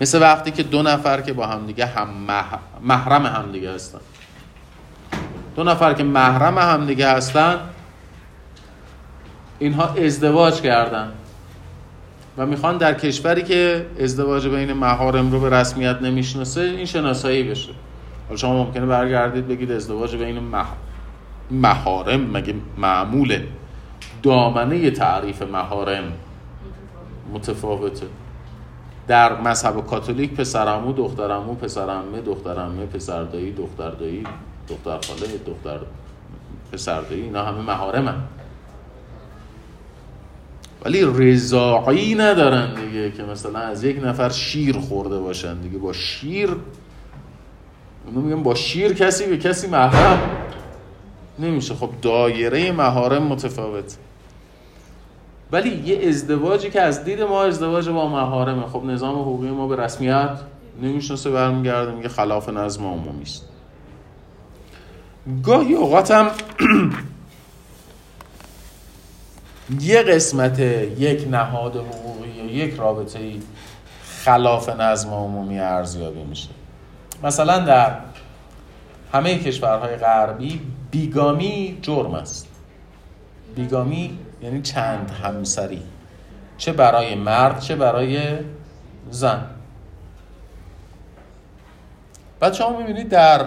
[0.00, 1.60] مثل وقتی که دو نفر که با هم
[2.28, 4.00] مح- محرم همدیگه هستن.
[5.56, 7.58] دو نفر که محرم همدیگه هستن
[9.58, 11.12] اینها ازدواج کردن.
[12.38, 17.72] و می‌خوان در کشوری که ازدواج بین محارم رو به رسمیت نمی‌شناسه این شناسایی بشه.
[18.28, 20.66] حالا شما ممکنه برگردید بگید ازدواج بین مح...
[21.50, 23.46] محارم مگه معموله
[24.22, 26.12] دامنه تعریف محارم؟
[27.32, 28.06] متفاوته.
[29.08, 34.24] در مذهب کاتولیک پسرعمو دخترعمو پسرعمه دخترعمه پسردایی دختردایی
[34.68, 35.78] دختر خاله دختر
[36.72, 38.22] پسرداری اینا همه محارم هم.
[40.84, 45.78] ولی رضاعی ندارن دیگه که مثلا از یک نفر شیر خورده باشن دیگه.
[45.78, 46.56] با شیر
[48.06, 50.18] اونو میگن با شیر کسی به کسی محرم.
[51.38, 51.74] نمیشه.
[51.74, 53.96] خب دایره محارم متفاوت.
[55.52, 59.76] ولی یه ازدواجی که از دید ما ازدواج با محارمه خب نظام حقوقی ما به
[59.76, 60.38] رسمیت
[60.82, 63.48] نمی‌شناسه برمیگرده میگه خلاف نظم عمومی است.
[65.42, 66.30] گاهی اوقات هم
[69.80, 73.40] یه قسمت یک نهاد حقوقی یا یک رابطه ای
[74.24, 76.48] خلاف نظم عمومی ارزیابی میشه.
[77.22, 77.96] مثلا در
[79.12, 80.60] همه کشورهای غربی
[80.96, 82.48] بیگامی جرم است.
[83.54, 85.82] بیگامی یعنی چند همسری.
[86.58, 88.20] چه برای مرد چه برای
[89.10, 89.46] زن.
[92.40, 93.46] بعد شما می‌بینید در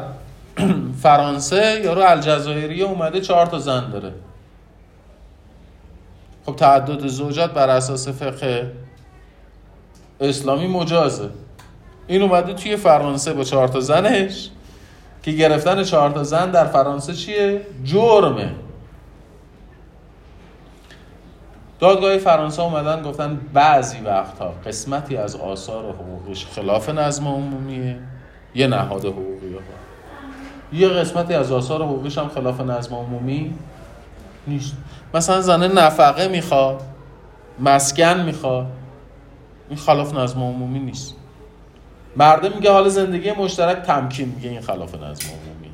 [1.04, 4.14] فرانسه یارو الجزایری اومده چهار تا زن داره.
[6.46, 8.72] خب تعدد زوجات بر اساس فقه
[10.22, 11.30] اسلامی مجازه.
[12.08, 14.50] این اومده توی فرانسه با چهار تا زنش.
[15.24, 18.52] که گرفتن چهار تا زن در فرانسه چیه؟ جرمه.
[21.80, 28.00] دادگاه فرانسه اومدن گفتن بعضی وقتها قسمتی از آثار حقوقیش خلاف نظم عمومیه.
[28.56, 29.60] یه نهاد حقوقی ها.
[30.74, 33.54] یه قسمتی از آثار حقوقیش هم خلاف نظم عمومی
[34.48, 34.74] نیست.
[35.14, 36.82] مثلا زنه نفقه می‌خواد
[37.60, 38.68] مسکن می‌خواد.
[39.70, 41.16] این خلاف نظم عمومی نیست.
[42.20, 44.34] مرده میگه حال زندگی مشترک تمکین.
[44.36, 45.72] میگه این خلاف نظم عمومی.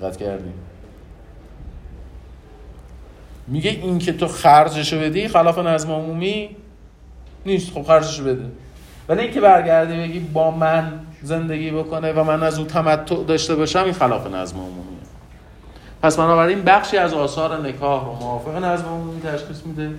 [0.00, 0.54] دقت کردیم
[3.46, 6.56] میگه این که تو خرجشو بدی خلاف نظم عمومی
[7.46, 7.72] نیست.
[7.72, 8.44] خب خرجشو بده.
[9.08, 13.84] ولی اینکه برگردی بگی با من زندگی بکنه و من از او تمتع داشته باشم
[13.84, 14.96] این خلاف نظم عمومی.
[16.02, 19.90] پس بنابراین بخشی از آثار نکاح رو موافق نظم عمومی تشخیص میده.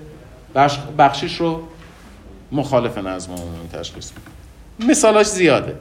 [0.55, 1.63] بخش بخشیش رو
[2.51, 4.42] مخالف نظم عمومی تشخیص میده.
[4.79, 5.75] مثالاش زیاده.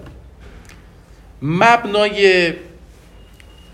[1.42, 2.52] مبنای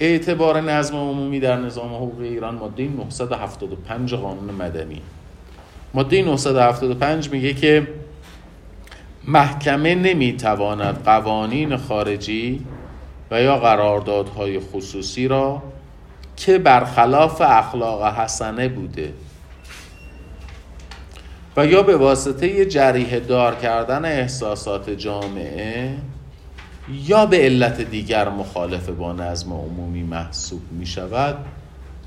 [0.01, 5.03] اعتبار نظم عمومی در نظام حقوقی ایران ماده 975 قانون مدنی.
[5.95, 7.89] ماده 975 میگه که
[9.25, 12.66] محکمه نمی‌تواند قوانین خارجی
[13.31, 15.62] و یا قراردادهای خصوصی را
[16.37, 19.12] که برخلاف اخلاق حسنه بوده
[21.59, 25.94] و یا به واسطه جریه دار کردن احساسات جامعه
[27.04, 31.36] یا به علت دیگر مخالف با نظم عمومی محسوب می شود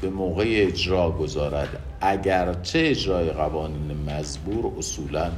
[0.02, 1.70] به موقع اجرا گذارد.
[2.02, 5.32] اگرچه اجرای قوانین مزبور اصولا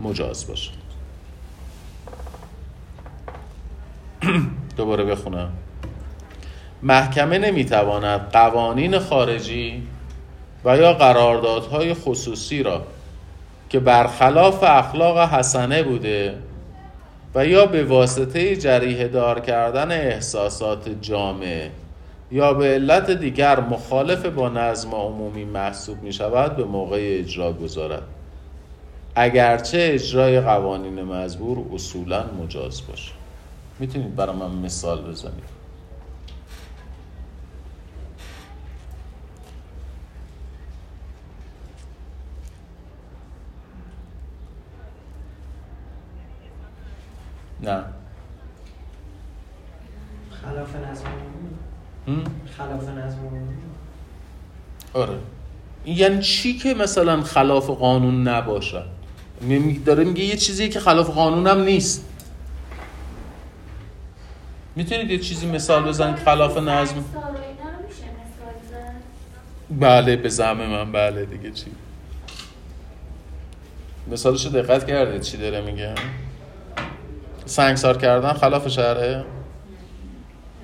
[0.00, 0.84] مجاز باشد.
[4.76, 5.52] دوباره بخونم.
[6.82, 9.82] محکمه نمی‌تواند قوانین خارجی
[10.64, 12.86] و یا قراردادهای خصوصی را
[13.68, 16.34] که برخلاف اخلاق حسنه بوده
[17.34, 21.70] و یا به واسطه جریه دار کردن احساسات جامعه
[22.30, 28.02] یا به علت دیگر مخالف با نظم عمومی محسوب می شود به موقع اجرا گذارد.
[29.14, 33.12] اگرچه اجرای قوانین مزبور اصولا مجاز باشه.
[33.78, 35.53] می‌تونید برای من مثال بزنید.
[47.64, 47.84] نه.
[50.42, 52.24] خلاف نظم عمومی؟
[52.58, 53.54] خلاف نظم عمومی؟
[54.92, 55.18] آره.
[55.84, 58.84] این یعنی چی که مثلا خلاف قانون نباشد
[59.40, 62.04] می- داره میگه یه چیزی که خلاف قانون هم نیست.
[64.76, 67.02] می‌تونید یه چیزی مثال بزنید؟ خلاف نظم؟ رو؟
[69.80, 71.66] بله به زعم من بله دیگه چی؟
[74.10, 75.94] مثالشو دقت کردید چی داره میگه؟
[77.46, 79.24] سنگسار کردن خلاف شهره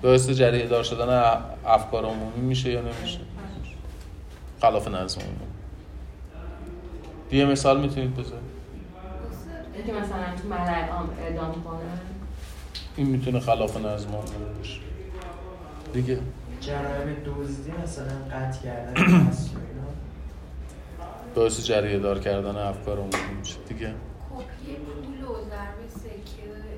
[0.03, 3.19] باعث جریه دار شدن افکار عمومی میشه یا نمیشه؟
[4.61, 5.51] خلاف نظم عمومی
[7.33, 8.51] یه مثال می‌تونید بزنید.
[9.75, 10.55] اینکه مثلا تو
[11.23, 12.01] اعدام کنن.
[12.97, 14.81] این می‌تونه خلاف نظم عمومی باشه.
[15.93, 16.19] دیگه.
[16.61, 19.31] جرایم دزدی مثلا قطع کردن
[21.35, 23.57] باعث جریه دار کردن افکار عمومی میشه.
[23.69, 23.87] دیگه.
[23.87, 26.70] کپی پول و ضرب سکه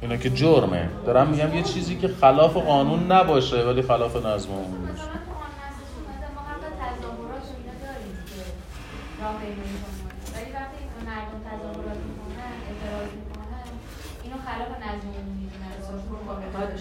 [0.00, 0.88] اینا که جرمه.
[1.06, 5.02] دارم میگم یه چیزی که خلاف قانون نباشه ولی خلاف نظم عمومی باشه.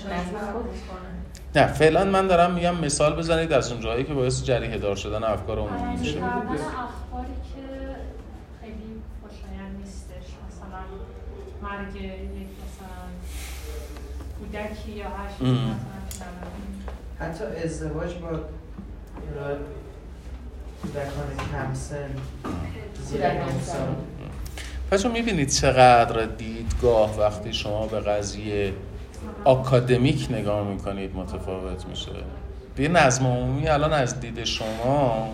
[0.05, 0.79] نظم خودش
[1.55, 5.23] نه فعلا من دارم میگم مثال بزنید از اون جایی که باعث جریه دار شدن
[5.23, 6.13] افکار عمومی میشه.
[6.13, 7.95] کردن اخباری که
[8.61, 10.27] خیلی خوشایند نیستش.
[10.47, 10.81] مثلا
[11.61, 12.47] مرگ یک
[14.51, 15.59] کودکی یا هر چیزی.
[17.19, 18.29] حتی ازدواج با
[20.81, 22.09] کودکان کم سن
[23.03, 23.21] زیر
[23.63, 23.95] سال
[24.91, 28.73] بچه می‌بینید چقدر دیدگاه وقتی شما به قضیه
[29.43, 32.11] آکادمیک نگاه می‌کنید متفاوت میشه.
[32.77, 35.29] یه نظم عمومی الان از دید شما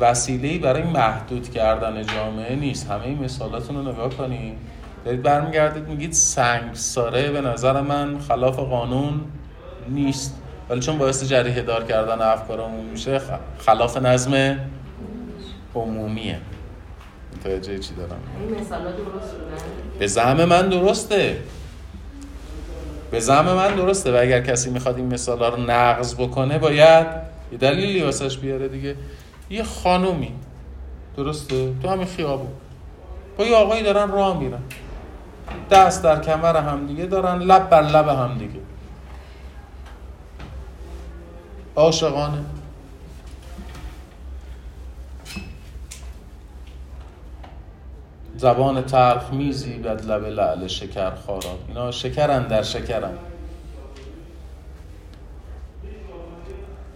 [0.00, 2.90] وسیله‌ای برای محدود کردن جامعه نیست.
[2.90, 4.58] همه این مثالاتون رو نگاه کنید.
[5.08, 9.20] دارید برمیگردید میگید سنگساره به نظر من خلاف قانون
[9.88, 10.34] نیست.
[10.70, 13.20] ولی چون باعث جریه دار کردن افکار عمومی میشه
[13.58, 14.58] خلاف نظم
[15.74, 16.38] عمومیه.
[17.36, 19.34] متوجه چی دارم؟ این مثالا درست
[19.98, 21.38] به زعم من درسته.
[23.10, 24.12] به زعم من درسته.
[24.12, 27.06] و اگر کسی می‌خواد این مثال رو نقض بکنه باید
[27.52, 28.94] یه دلیلی واسش بیاره دیگه.
[29.50, 30.32] یه خانومی.
[31.16, 32.50] درسته؟ تو همین خیابون.
[33.38, 34.62] با یه آقایی دارن راه میرن.
[35.70, 38.60] دست در کمر هم دیگه دارن لب بر لب هم دیگه.
[41.76, 42.44] عاشقانه.
[48.36, 53.14] زبان تلخ میزی بد لب لعل شکر خارا اینا شکرن در شکرن.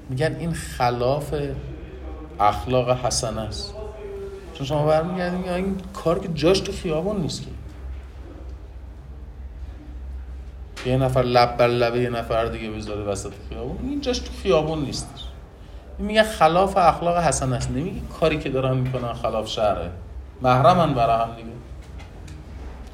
[0.08, 1.34] میگن این خلاف
[2.40, 3.74] اخلاق حسن است.
[4.54, 7.48] چون شما برمیگردید میگن این کار که جاش تو خیابون نیست که.
[10.86, 13.88] یه نفر لب بر لب یه نفر دیگه بذاره وسط خیابون.
[13.88, 15.20] این جاش تو خیابون نیستش.
[15.98, 17.70] این میگه خلاف اخلاق حسن است.
[17.70, 19.90] نمیگه کاری که دارن می‌کنن خلاف شرعه.
[20.42, 21.48] محرمن برای هم دیگه.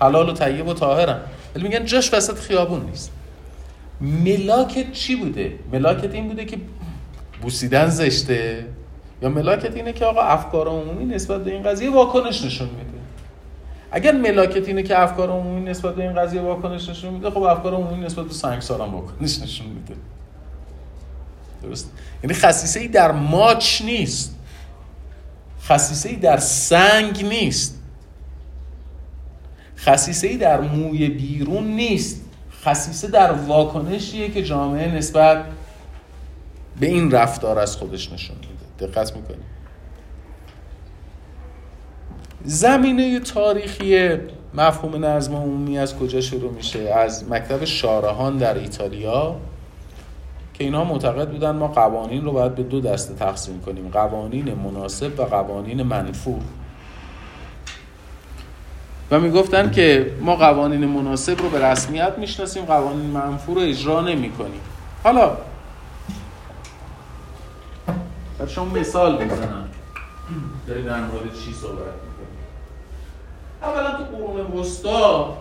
[0.01, 1.21] حلال و طیب و طاهرن.
[1.55, 3.13] ولی میگن جاش وسط خیابون نیست.
[4.01, 6.59] ملاکت چی بوده؟ ملاکت این بوده که
[7.43, 8.67] بوسیدن زشته.
[9.23, 12.98] یا ملاکت اینه که آقا افکار عمومی نسبت به این قضیه واکنش نشون میده.
[13.93, 17.75] اگر ملاکت اینه که افکار عمومی نسبت به این قضیه واکنش نشون میده خب افکار
[17.75, 19.95] عمومی نسبت به سنگسار هم واکنش نشون میده.
[21.63, 21.91] درست؟
[22.25, 24.35] یعنی خصیصه ای در ماچ نیست.
[25.63, 27.79] خصیصه ای در سنگ نیست.
[29.79, 32.25] خصیصه ای در موی بیرون نیست.
[32.65, 35.45] خصیصه در واکنشیه که جامعه نسبت
[36.81, 38.87] به این رفتار از خودش نشون میده.
[38.87, 39.58] دقت می‌کنید
[42.45, 44.17] زمینه تاریخی
[44.55, 49.37] مفهوم نظم عمومی از کجا شروع میشه؟ از مکتب شارهان در ایتالیا
[50.55, 55.21] که اینها معتقد بودن ما قوانین رو باید به دو دسته تقسیم کنیم قوانین مناسب
[55.21, 56.41] و قوانین منفور.
[59.11, 64.31] و می‌گفتن که ما قوانین مناسب رو به رسمیت می‌شناسیم قوانین منفور رو اجرا نمی
[64.31, 64.61] کنیم
[65.05, 65.37] حالا
[68.39, 69.69] برای شما مثال بزنم.
[70.67, 72.08] داری در مورد چی صحبت
[73.63, 75.37] اولا تو قرون وسطا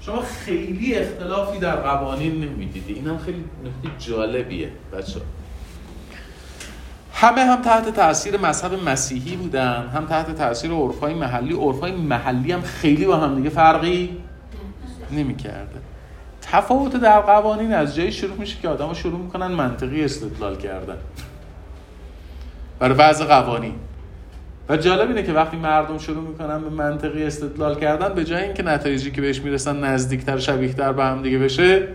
[0.00, 2.92] شما خیلی اختلافی در قوانین نمی‌دیدی.
[2.92, 5.20] این هم خیلی نکته جالبیه بچه
[7.14, 11.54] همه هم تحت تاثیر مذهب مسیحی بودن هم تحت تاثیر عرفای محلی.
[11.54, 14.16] عرفای محلی هم خیلی با هم دیگه فرقی
[15.10, 15.80] نمی‌کرده.
[16.42, 20.96] تفاوت در قوانین از جایی شروع میشه که آدم شروع می‌کنن منطقی استدلال کردن.
[22.78, 23.74] برای بعض قوانین.
[24.68, 28.62] و جالب اینه که وقتی مردم شروع می‌کنن به منطقی استدلال کردن به جای اینکه
[28.62, 31.88] نتایجی که بهش می‌رسن نزدیکتر شبیهتر به هم دیگه بشه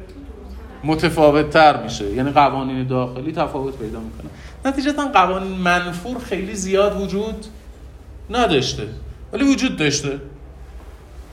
[0.83, 2.13] متفاوت تر میشه.
[2.13, 4.29] یعنی قوانین داخلی تفاوت پیدا می‌کنه.
[4.65, 7.45] نتیجتا قوانین منفور خیلی زیاد وجود
[8.29, 8.87] نداشته.
[9.33, 10.19] ولی وجود داشته.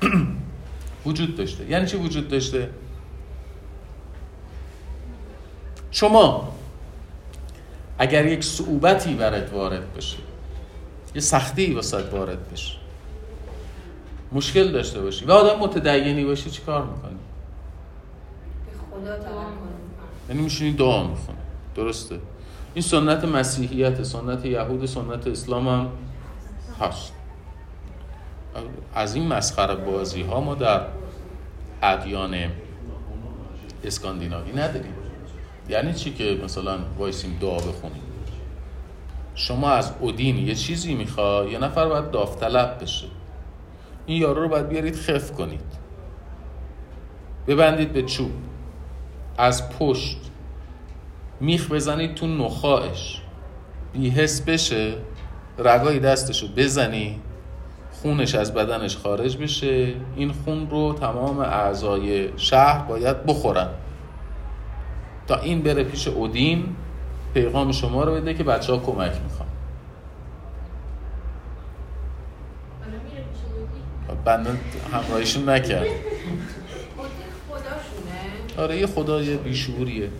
[1.07, 1.71] وجود داشته.
[1.71, 2.69] یعنی چی وجود داشته؟
[5.91, 6.55] شما
[7.99, 10.24] اگر یک صعوبتی برات وارد بشه
[11.15, 12.77] یه سختی واسط وارد بشه.
[14.33, 15.25] مشکل داشته باشی.
[15.25, 17.17] و آدم متدینی باشی چی کار می‌کنی؟
[18.67, 19.31] به خدا توکل
[20.29, 21.37] یعنی میشونی دعا می‌کنی
[21.77, 22.19] درسته.
[22.75, 25.89] این سنت مسیحیت سنت یهود سنت اسلام هم
[26.81, 27.13] هست.
[28.95, 30.81] از این مسخره بازی ها ما در
[31.83, 32.37] ادیان
[33.85, 34.95] اسکاندیناوی نداریم.
[35.69, 38.03] یعنی چی که مثلا وایسیم دعا بخونیم؟
[39.35, 43.07] شما از اودین یه چیزی می‌خواد یه نفر باید داوطلب بشه.
[44.07, 45.85] این یارو رو باید بیارید خف کنید.
[47.47, 48.31] ببندید به چوب.
[49.39, 50.19] از پشت.
[51.41, 53.23] میخ بزنید تو نخاعش.
[53.93, 54.95] بیهس بشه.
[55.59, 57.21] رگای دستشو بزنی.
[57.93, 59.95] خونش از بدنش خارج بشه.
[60.17, 63.69] این خون رو تمام اعضای شهر باید بخورن.
[65.27, 66.77] تا این بره پیش اودین
[67.35, 69.45] پیغام شما رو بده که بچه ها کمک اودین
[74.25, 74.51] بنده
[74.93, 75.87] همراهیشون نکرد.
[78.59, 80.11] آره یه خدای بیشوریه.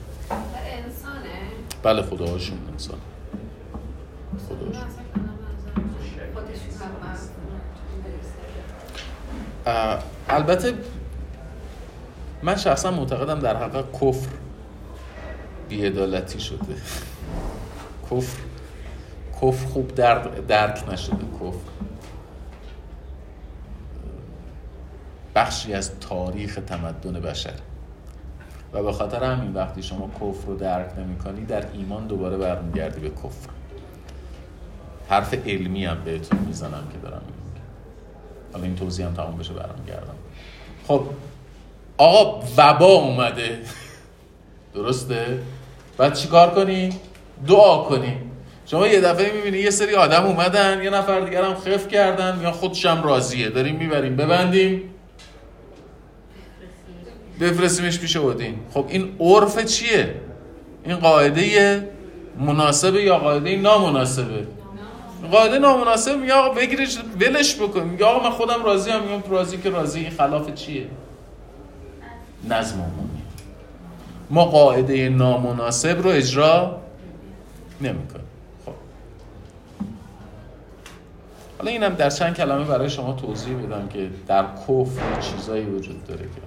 [1.83, 2.99] بله خداهاشون انسان
[10.29, 10.75] البته
[12.43, 14.29] من شخصا معتقدم در حق کفر
[15.69, 16.75] بیعدالتی شده.
[18.11, 18.39] کفر
[19.43, 19.95] کفر خوب
[20.49, 21.71] درک, نشده کفر.
[25.35, 27.55] بخشی از تاریخ تمدن بشر.
[28.73, 33.01] و به خاطر همین وقتی شما کفر رو درک نمی کنی در ایمان دوباره برمیگردی
[33.01, 33.51] به کفر.
[35.09, 37.23] حرف علمی هم بهتون می‌زنم که دارم
[38.53, 40.15] حالا این توضیح هم تمام بشه برمیگردم.
[40.89, 41.07] خب
[41.99, 43.59] آقا وبا اومده.
[44.75, 45.43] درسته؟
[45.99, 46.91] بعد چیکار کنی؟
[47.49, 48.17] دعا کنی.
[48.67, 52.53] شما یه دفعه می‌بینی یه سری آدم اومدن یه نفر دیگر هم خف کردن یا
[52.53, 53.49] خودشم راضیه.
[53.49, 54.17] داریم می‌بریم.
[54.17, 54.83] ببندیم.
[57.41, 58.59] بفرستیمش پیش اودین.
[58.75, 60.15] خب این عرف چیه؟
[60.85, 61.89] این قاعده
[62.41, 64.47] مناسبه یا قاعده نامناسبه؟
[65.31, 67.81] قاعده نامناسب میگه آقا بگیرش ولش بکن.
[67.81, 70.01] میگه آقا من خودم راضی هم میگم راضی که راضی.
[70.01, 70.87] این خلاف چیه؟
[72.49, 72.81] نظم
[74.31, 74.75] ما
[75.11, 76.81] نامناسب رو اجرا
[77.81, 78.27] نمی‌کنیم
[78.67, 78.73] خب.
[81.59, 86.23] حالا اینم در چند کلمه برای شما توضیح بدم که در کفر چیزایی وجود داره
[86.23, 86.43] که.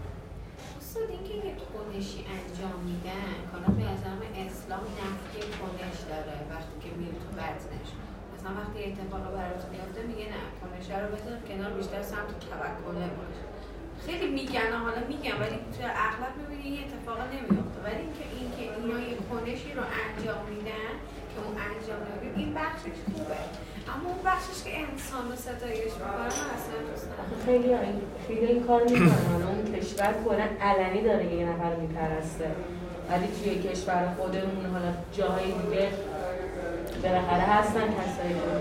[0.79, 3.83] استاد اینکه یه کنشی انجام میدن حالا به
[4.45, 7.89] اسلام نفی کنش داره وقتی که میری تو بطنش
[8.33, 13.26] مثلا وقتی اتفاق برات میفته میگه نه کنشه رو بذار کنار بیشتر سمت توکله باش
[14.07, 18.99] خیلی میگن حالا میگن ولی تو اغلب می‌بینی این اتفاق نمیفته ولی اینکه اینکه اینا
[19.09, 20.93] یه کنشی رو انجام میدن
[21.31, 23.41] که اون انجام نمیده این بخشش خوبه.
[23.93, 27.45] اما اون بخشش که انسان رو ستایش می‌کنه من اصلا دوست ندارم.
[27.45, 27.69] خیلی
[28.27, 29.41] خیلی این کار می‌کنن.
[29.47, 32.51] اون کشور کلا علنی داره یه نفر میپرسته.
[33.09, 35.89] ولی توی کشور خودمون حالا جاهای دیگه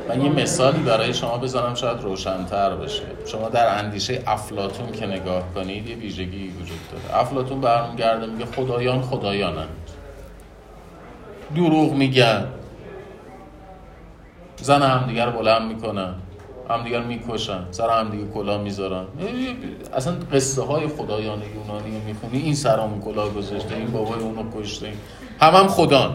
[0.09, 3.03] من یه مثالی برای شما بزنم شاید روشنتر بشه.
[3.27, 7.21] شما در اندیشه افلاتون که نگاه کنید یه ویژگی وجود داره.
[7.21, 9.69] افلاتون برمیگرده میگه خدایان خدایانند
[11.57, 12.47] دروغ میگن.
[14.57, 16.15] زن همدیگر بلند می‌کنن.
[16.71, 17.61] همدیگر می‌کشن.
[17.71, 19.05] سر همدیگه کلاه می‌ذارن.
[19.95, 24.93] اصلا قصه های خدایان یونانی رو می‌خونی؟ این سرام کلاه گذاشته این بابای اونو کشته
[25.41, 26.15] هم هم خدان.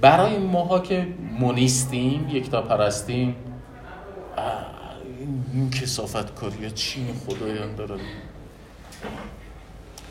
[0.00, 1.06] برای ماها که
[1.38, 3.36] مونیستیم یکتا پرستیم
[5.52, 7.94] این- کسافت کاری چی خدایان داره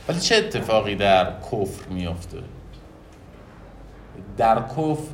[0.09, 2.37] ولی چه اتفاقی در کفر میافته؟
[4.37, 5.13] در کفر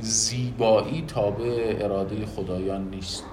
[0.00, 3.24] زیبایی تابع اراده خدایان نیست.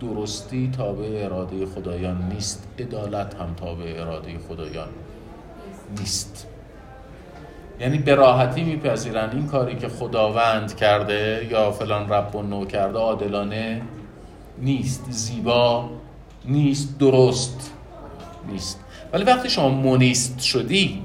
[0.00, 2.68] درستی تابع اراده خدایان نیست.
[2.78, 4.88] عدالت هم تابع اراده خدایان
[5.98, 6.46] نیست.
[7.80, 12.98] یعنی به راحتی میپذیرن این کاری که خداوند کرده یا فلان رب و نو کرده
[12.98, 13.82] عادلانه
[14.58, 15.90] نیست زیبا
[16.44, 17.72] نیست درست
[18.48, 18.80] نیست.
[19.12, 21.02] ولی وقتی شما مونیست شدی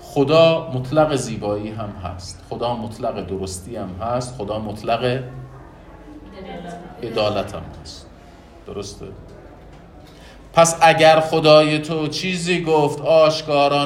[0.00, 5.22] خدا مطلق زیبایی هم هست خدا مطلق درستی هم هست خدا مطلق
[7.02, 8.06] عدالت هم هست.
[8.66, 9.06] درسته؟
[10.52, 13.84] پس اگر خدای تو چیزی گفت آشکارا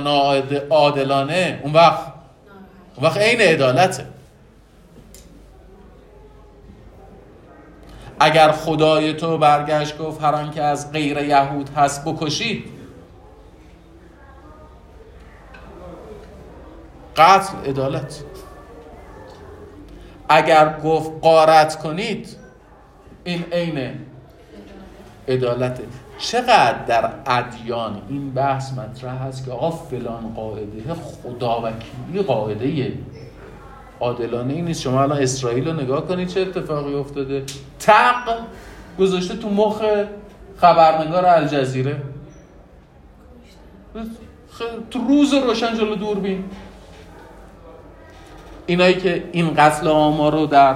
[0.71, 2.13] عادلانه اون وقت؟
[2.97, 4.07] اون وقت عین عدالته.
[8.21, 12.65] اگر خدای تو برگشت گفت هر آنکه از غیر یهود هست بکشید.
[17.17, 18.23] قتل عدالت.
[20.29, 22.37] اگر گفت قارت کنید
[23.25, 24.07] این عین
[25.29, 25.85] عدالته.
[26.23, 32.93] چقدر در ادیان این بحث مطرح هست که آقا فلان قاعده خدا وکیلی قاعده
[34.01, 34.81] عادلانه ای نیست.
[34.83, 37.43] شما الان اسرائیل رو نگاه کنید چه اتفاقی افتاده.
[37.79, 38.39] تق
[38.99, 39.83] گذاشته تو مخ
[40.57, 42.03] خبرنگار الجزیره.
[44.91, 46.45] تو روز روشن جلو دوربین.
[48.67, 50.75] اینایی که این قتل آمار رو در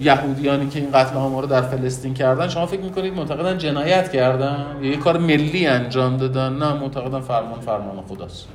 [0.00, 4.78] یهودیانی که این قتل عام رو در فلسطین کردن شما فکر می‌کنید معتقدن جنایت کردن؟
[4.82, 8.48] یا یه کار ملی انجام دادن؟ نه معتقدن فرمان فرمان خداست.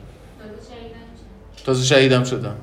[1.65, 2.55] تازه شهیدم شدن؟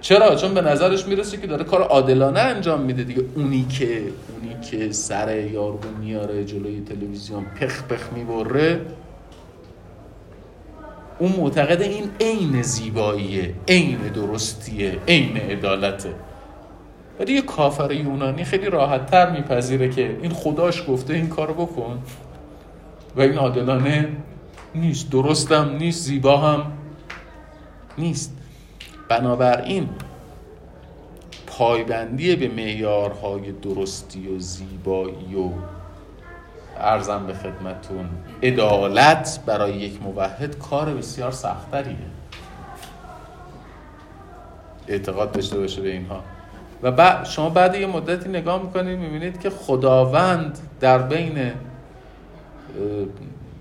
[0.00, 3.22] چرا؟ چون به نظرش می‌رسه که داره کار عادلانه انجام میده دیگه.
[3.34, 8.80] اونی که اونی که سر یارو میاره جلوی تلویزیون پخ پخ می‌بره
[11.18, 16.14] اون معتقد این عین زیباییه عین درستیه عین عدالته.
[17.20, 22.02] ولی یه کافر یونانی خیلی راحت تر میپذیره که این خداش گفته این کارو بکن
[23.16, 24.08] و این عادلانه
[24.74, 26.72] نیست درستم نیست زیبا هم
[27.98, 28.32] نیست.
[29.08, 29.88] بنابراین
[31.46, 35.50] پایبندی به معیارهای درستی و زیبایی و
[36.80, 38.08] ارزم به خدمتون.
[38.42, 41.96] عدالت برای یک موحد کار بسیار سختریه
[44.88, 46.20] اعتقاد داشته باشه به اینها.
[46.82, 51.52] و بعد شما بعد یه مدتی نگاه می‌کنید می‌بینید که خداوند در بین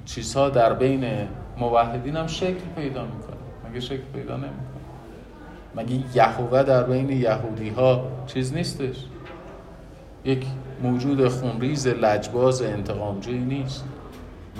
[0.06, 3.70] چیزها در بین موحدین هم شکل پیدا می‌کنه.
[3.70, 4.56] مگه شکل پیدا نمی‌کنه؟
[5.76, 8.96] مگه یهوه در بین یهودی ها چیز نیستش؟
[10.26, 10.46] یک
[10.82, 13.84] موجود خونریز لجباز انتقامجویی نیست.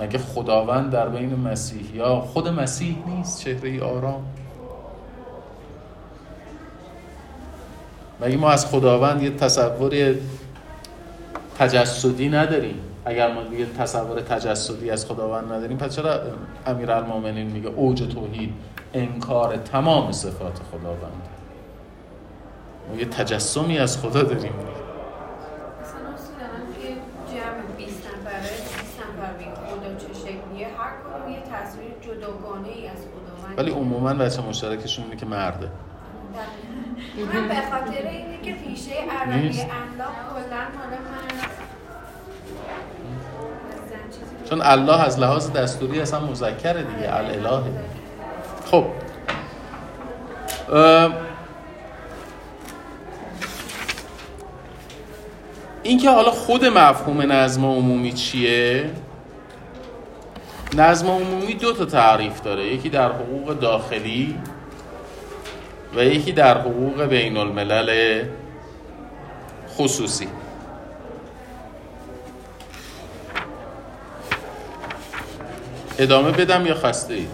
[0.00, 4.24] مگه خداوند در بین مسیحی ها خود مسیح نیست؟ چهره آرام.
[8.20, 10.14] مگه ما از خداوند یه تصور
[11.58, 16.20] تجسدی نداریم؟ اگر ما یه تصور تجسدی از خداوند نداریم پس چرا
[16.66, 18.52] امیرالمومنین میگه اوج توحید
[18.94, 21.22] انکار تمام صفات خداوند؟
[22.88, 24.52] ما یه تجسمی از خدا داریم
[25.82, 26.88] مثلا اصولا توی
[27.32, 32.88] جمع 20 نفره 20 نفر به خدا چه شکلیه هر کدوم یه تصویر جداگانه ای
[32.88, 35.68] از خداوند ولی عموما بچه مشترکشون اینه که مرده.
[37.34, 39.64] من به خاطر اینه که ریشه عربی کلا
[40.28, 41.56] مال من
[44.50, 47.62] چون الله از لحاظ دستوری اصلا مذکره دیگه الاله
[48.70, 48.84] خب.
[55.82, 58.90] این که حالا خود مفهوم نظم عمومی چیه؟
[60.76, 62.66] نظم عمومی دو تا تعریف داره.
[62.66, 64.38] یکی در حقوق داخلی
[65.96, 68.22] و یکی در حقوق بین الملل
[69.76, 70.28] خصوصی.
[75.98, 77.28] ادامه بدم یا خسته اید.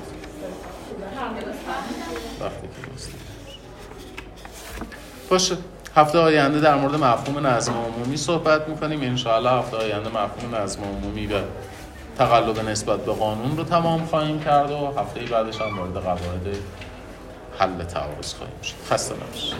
[5.30, 5.56] باشه.
[5.96, 9.00] هفته آینده در مورد مفهوم نظم عمومی صحبت می‌کنیم.
[9.02, 11.30] انشاءالله هفته آینده مفهوم نظم عمومی و
[12.26, 16.56] تقلب نسبت به قانون رو تمام خواهیم کرد و هفته بعدش هم وارد قواعد
[17.58, 18.74] حل تعارض خواهیم شد.
[18.90, 19.54] خسته نباشید.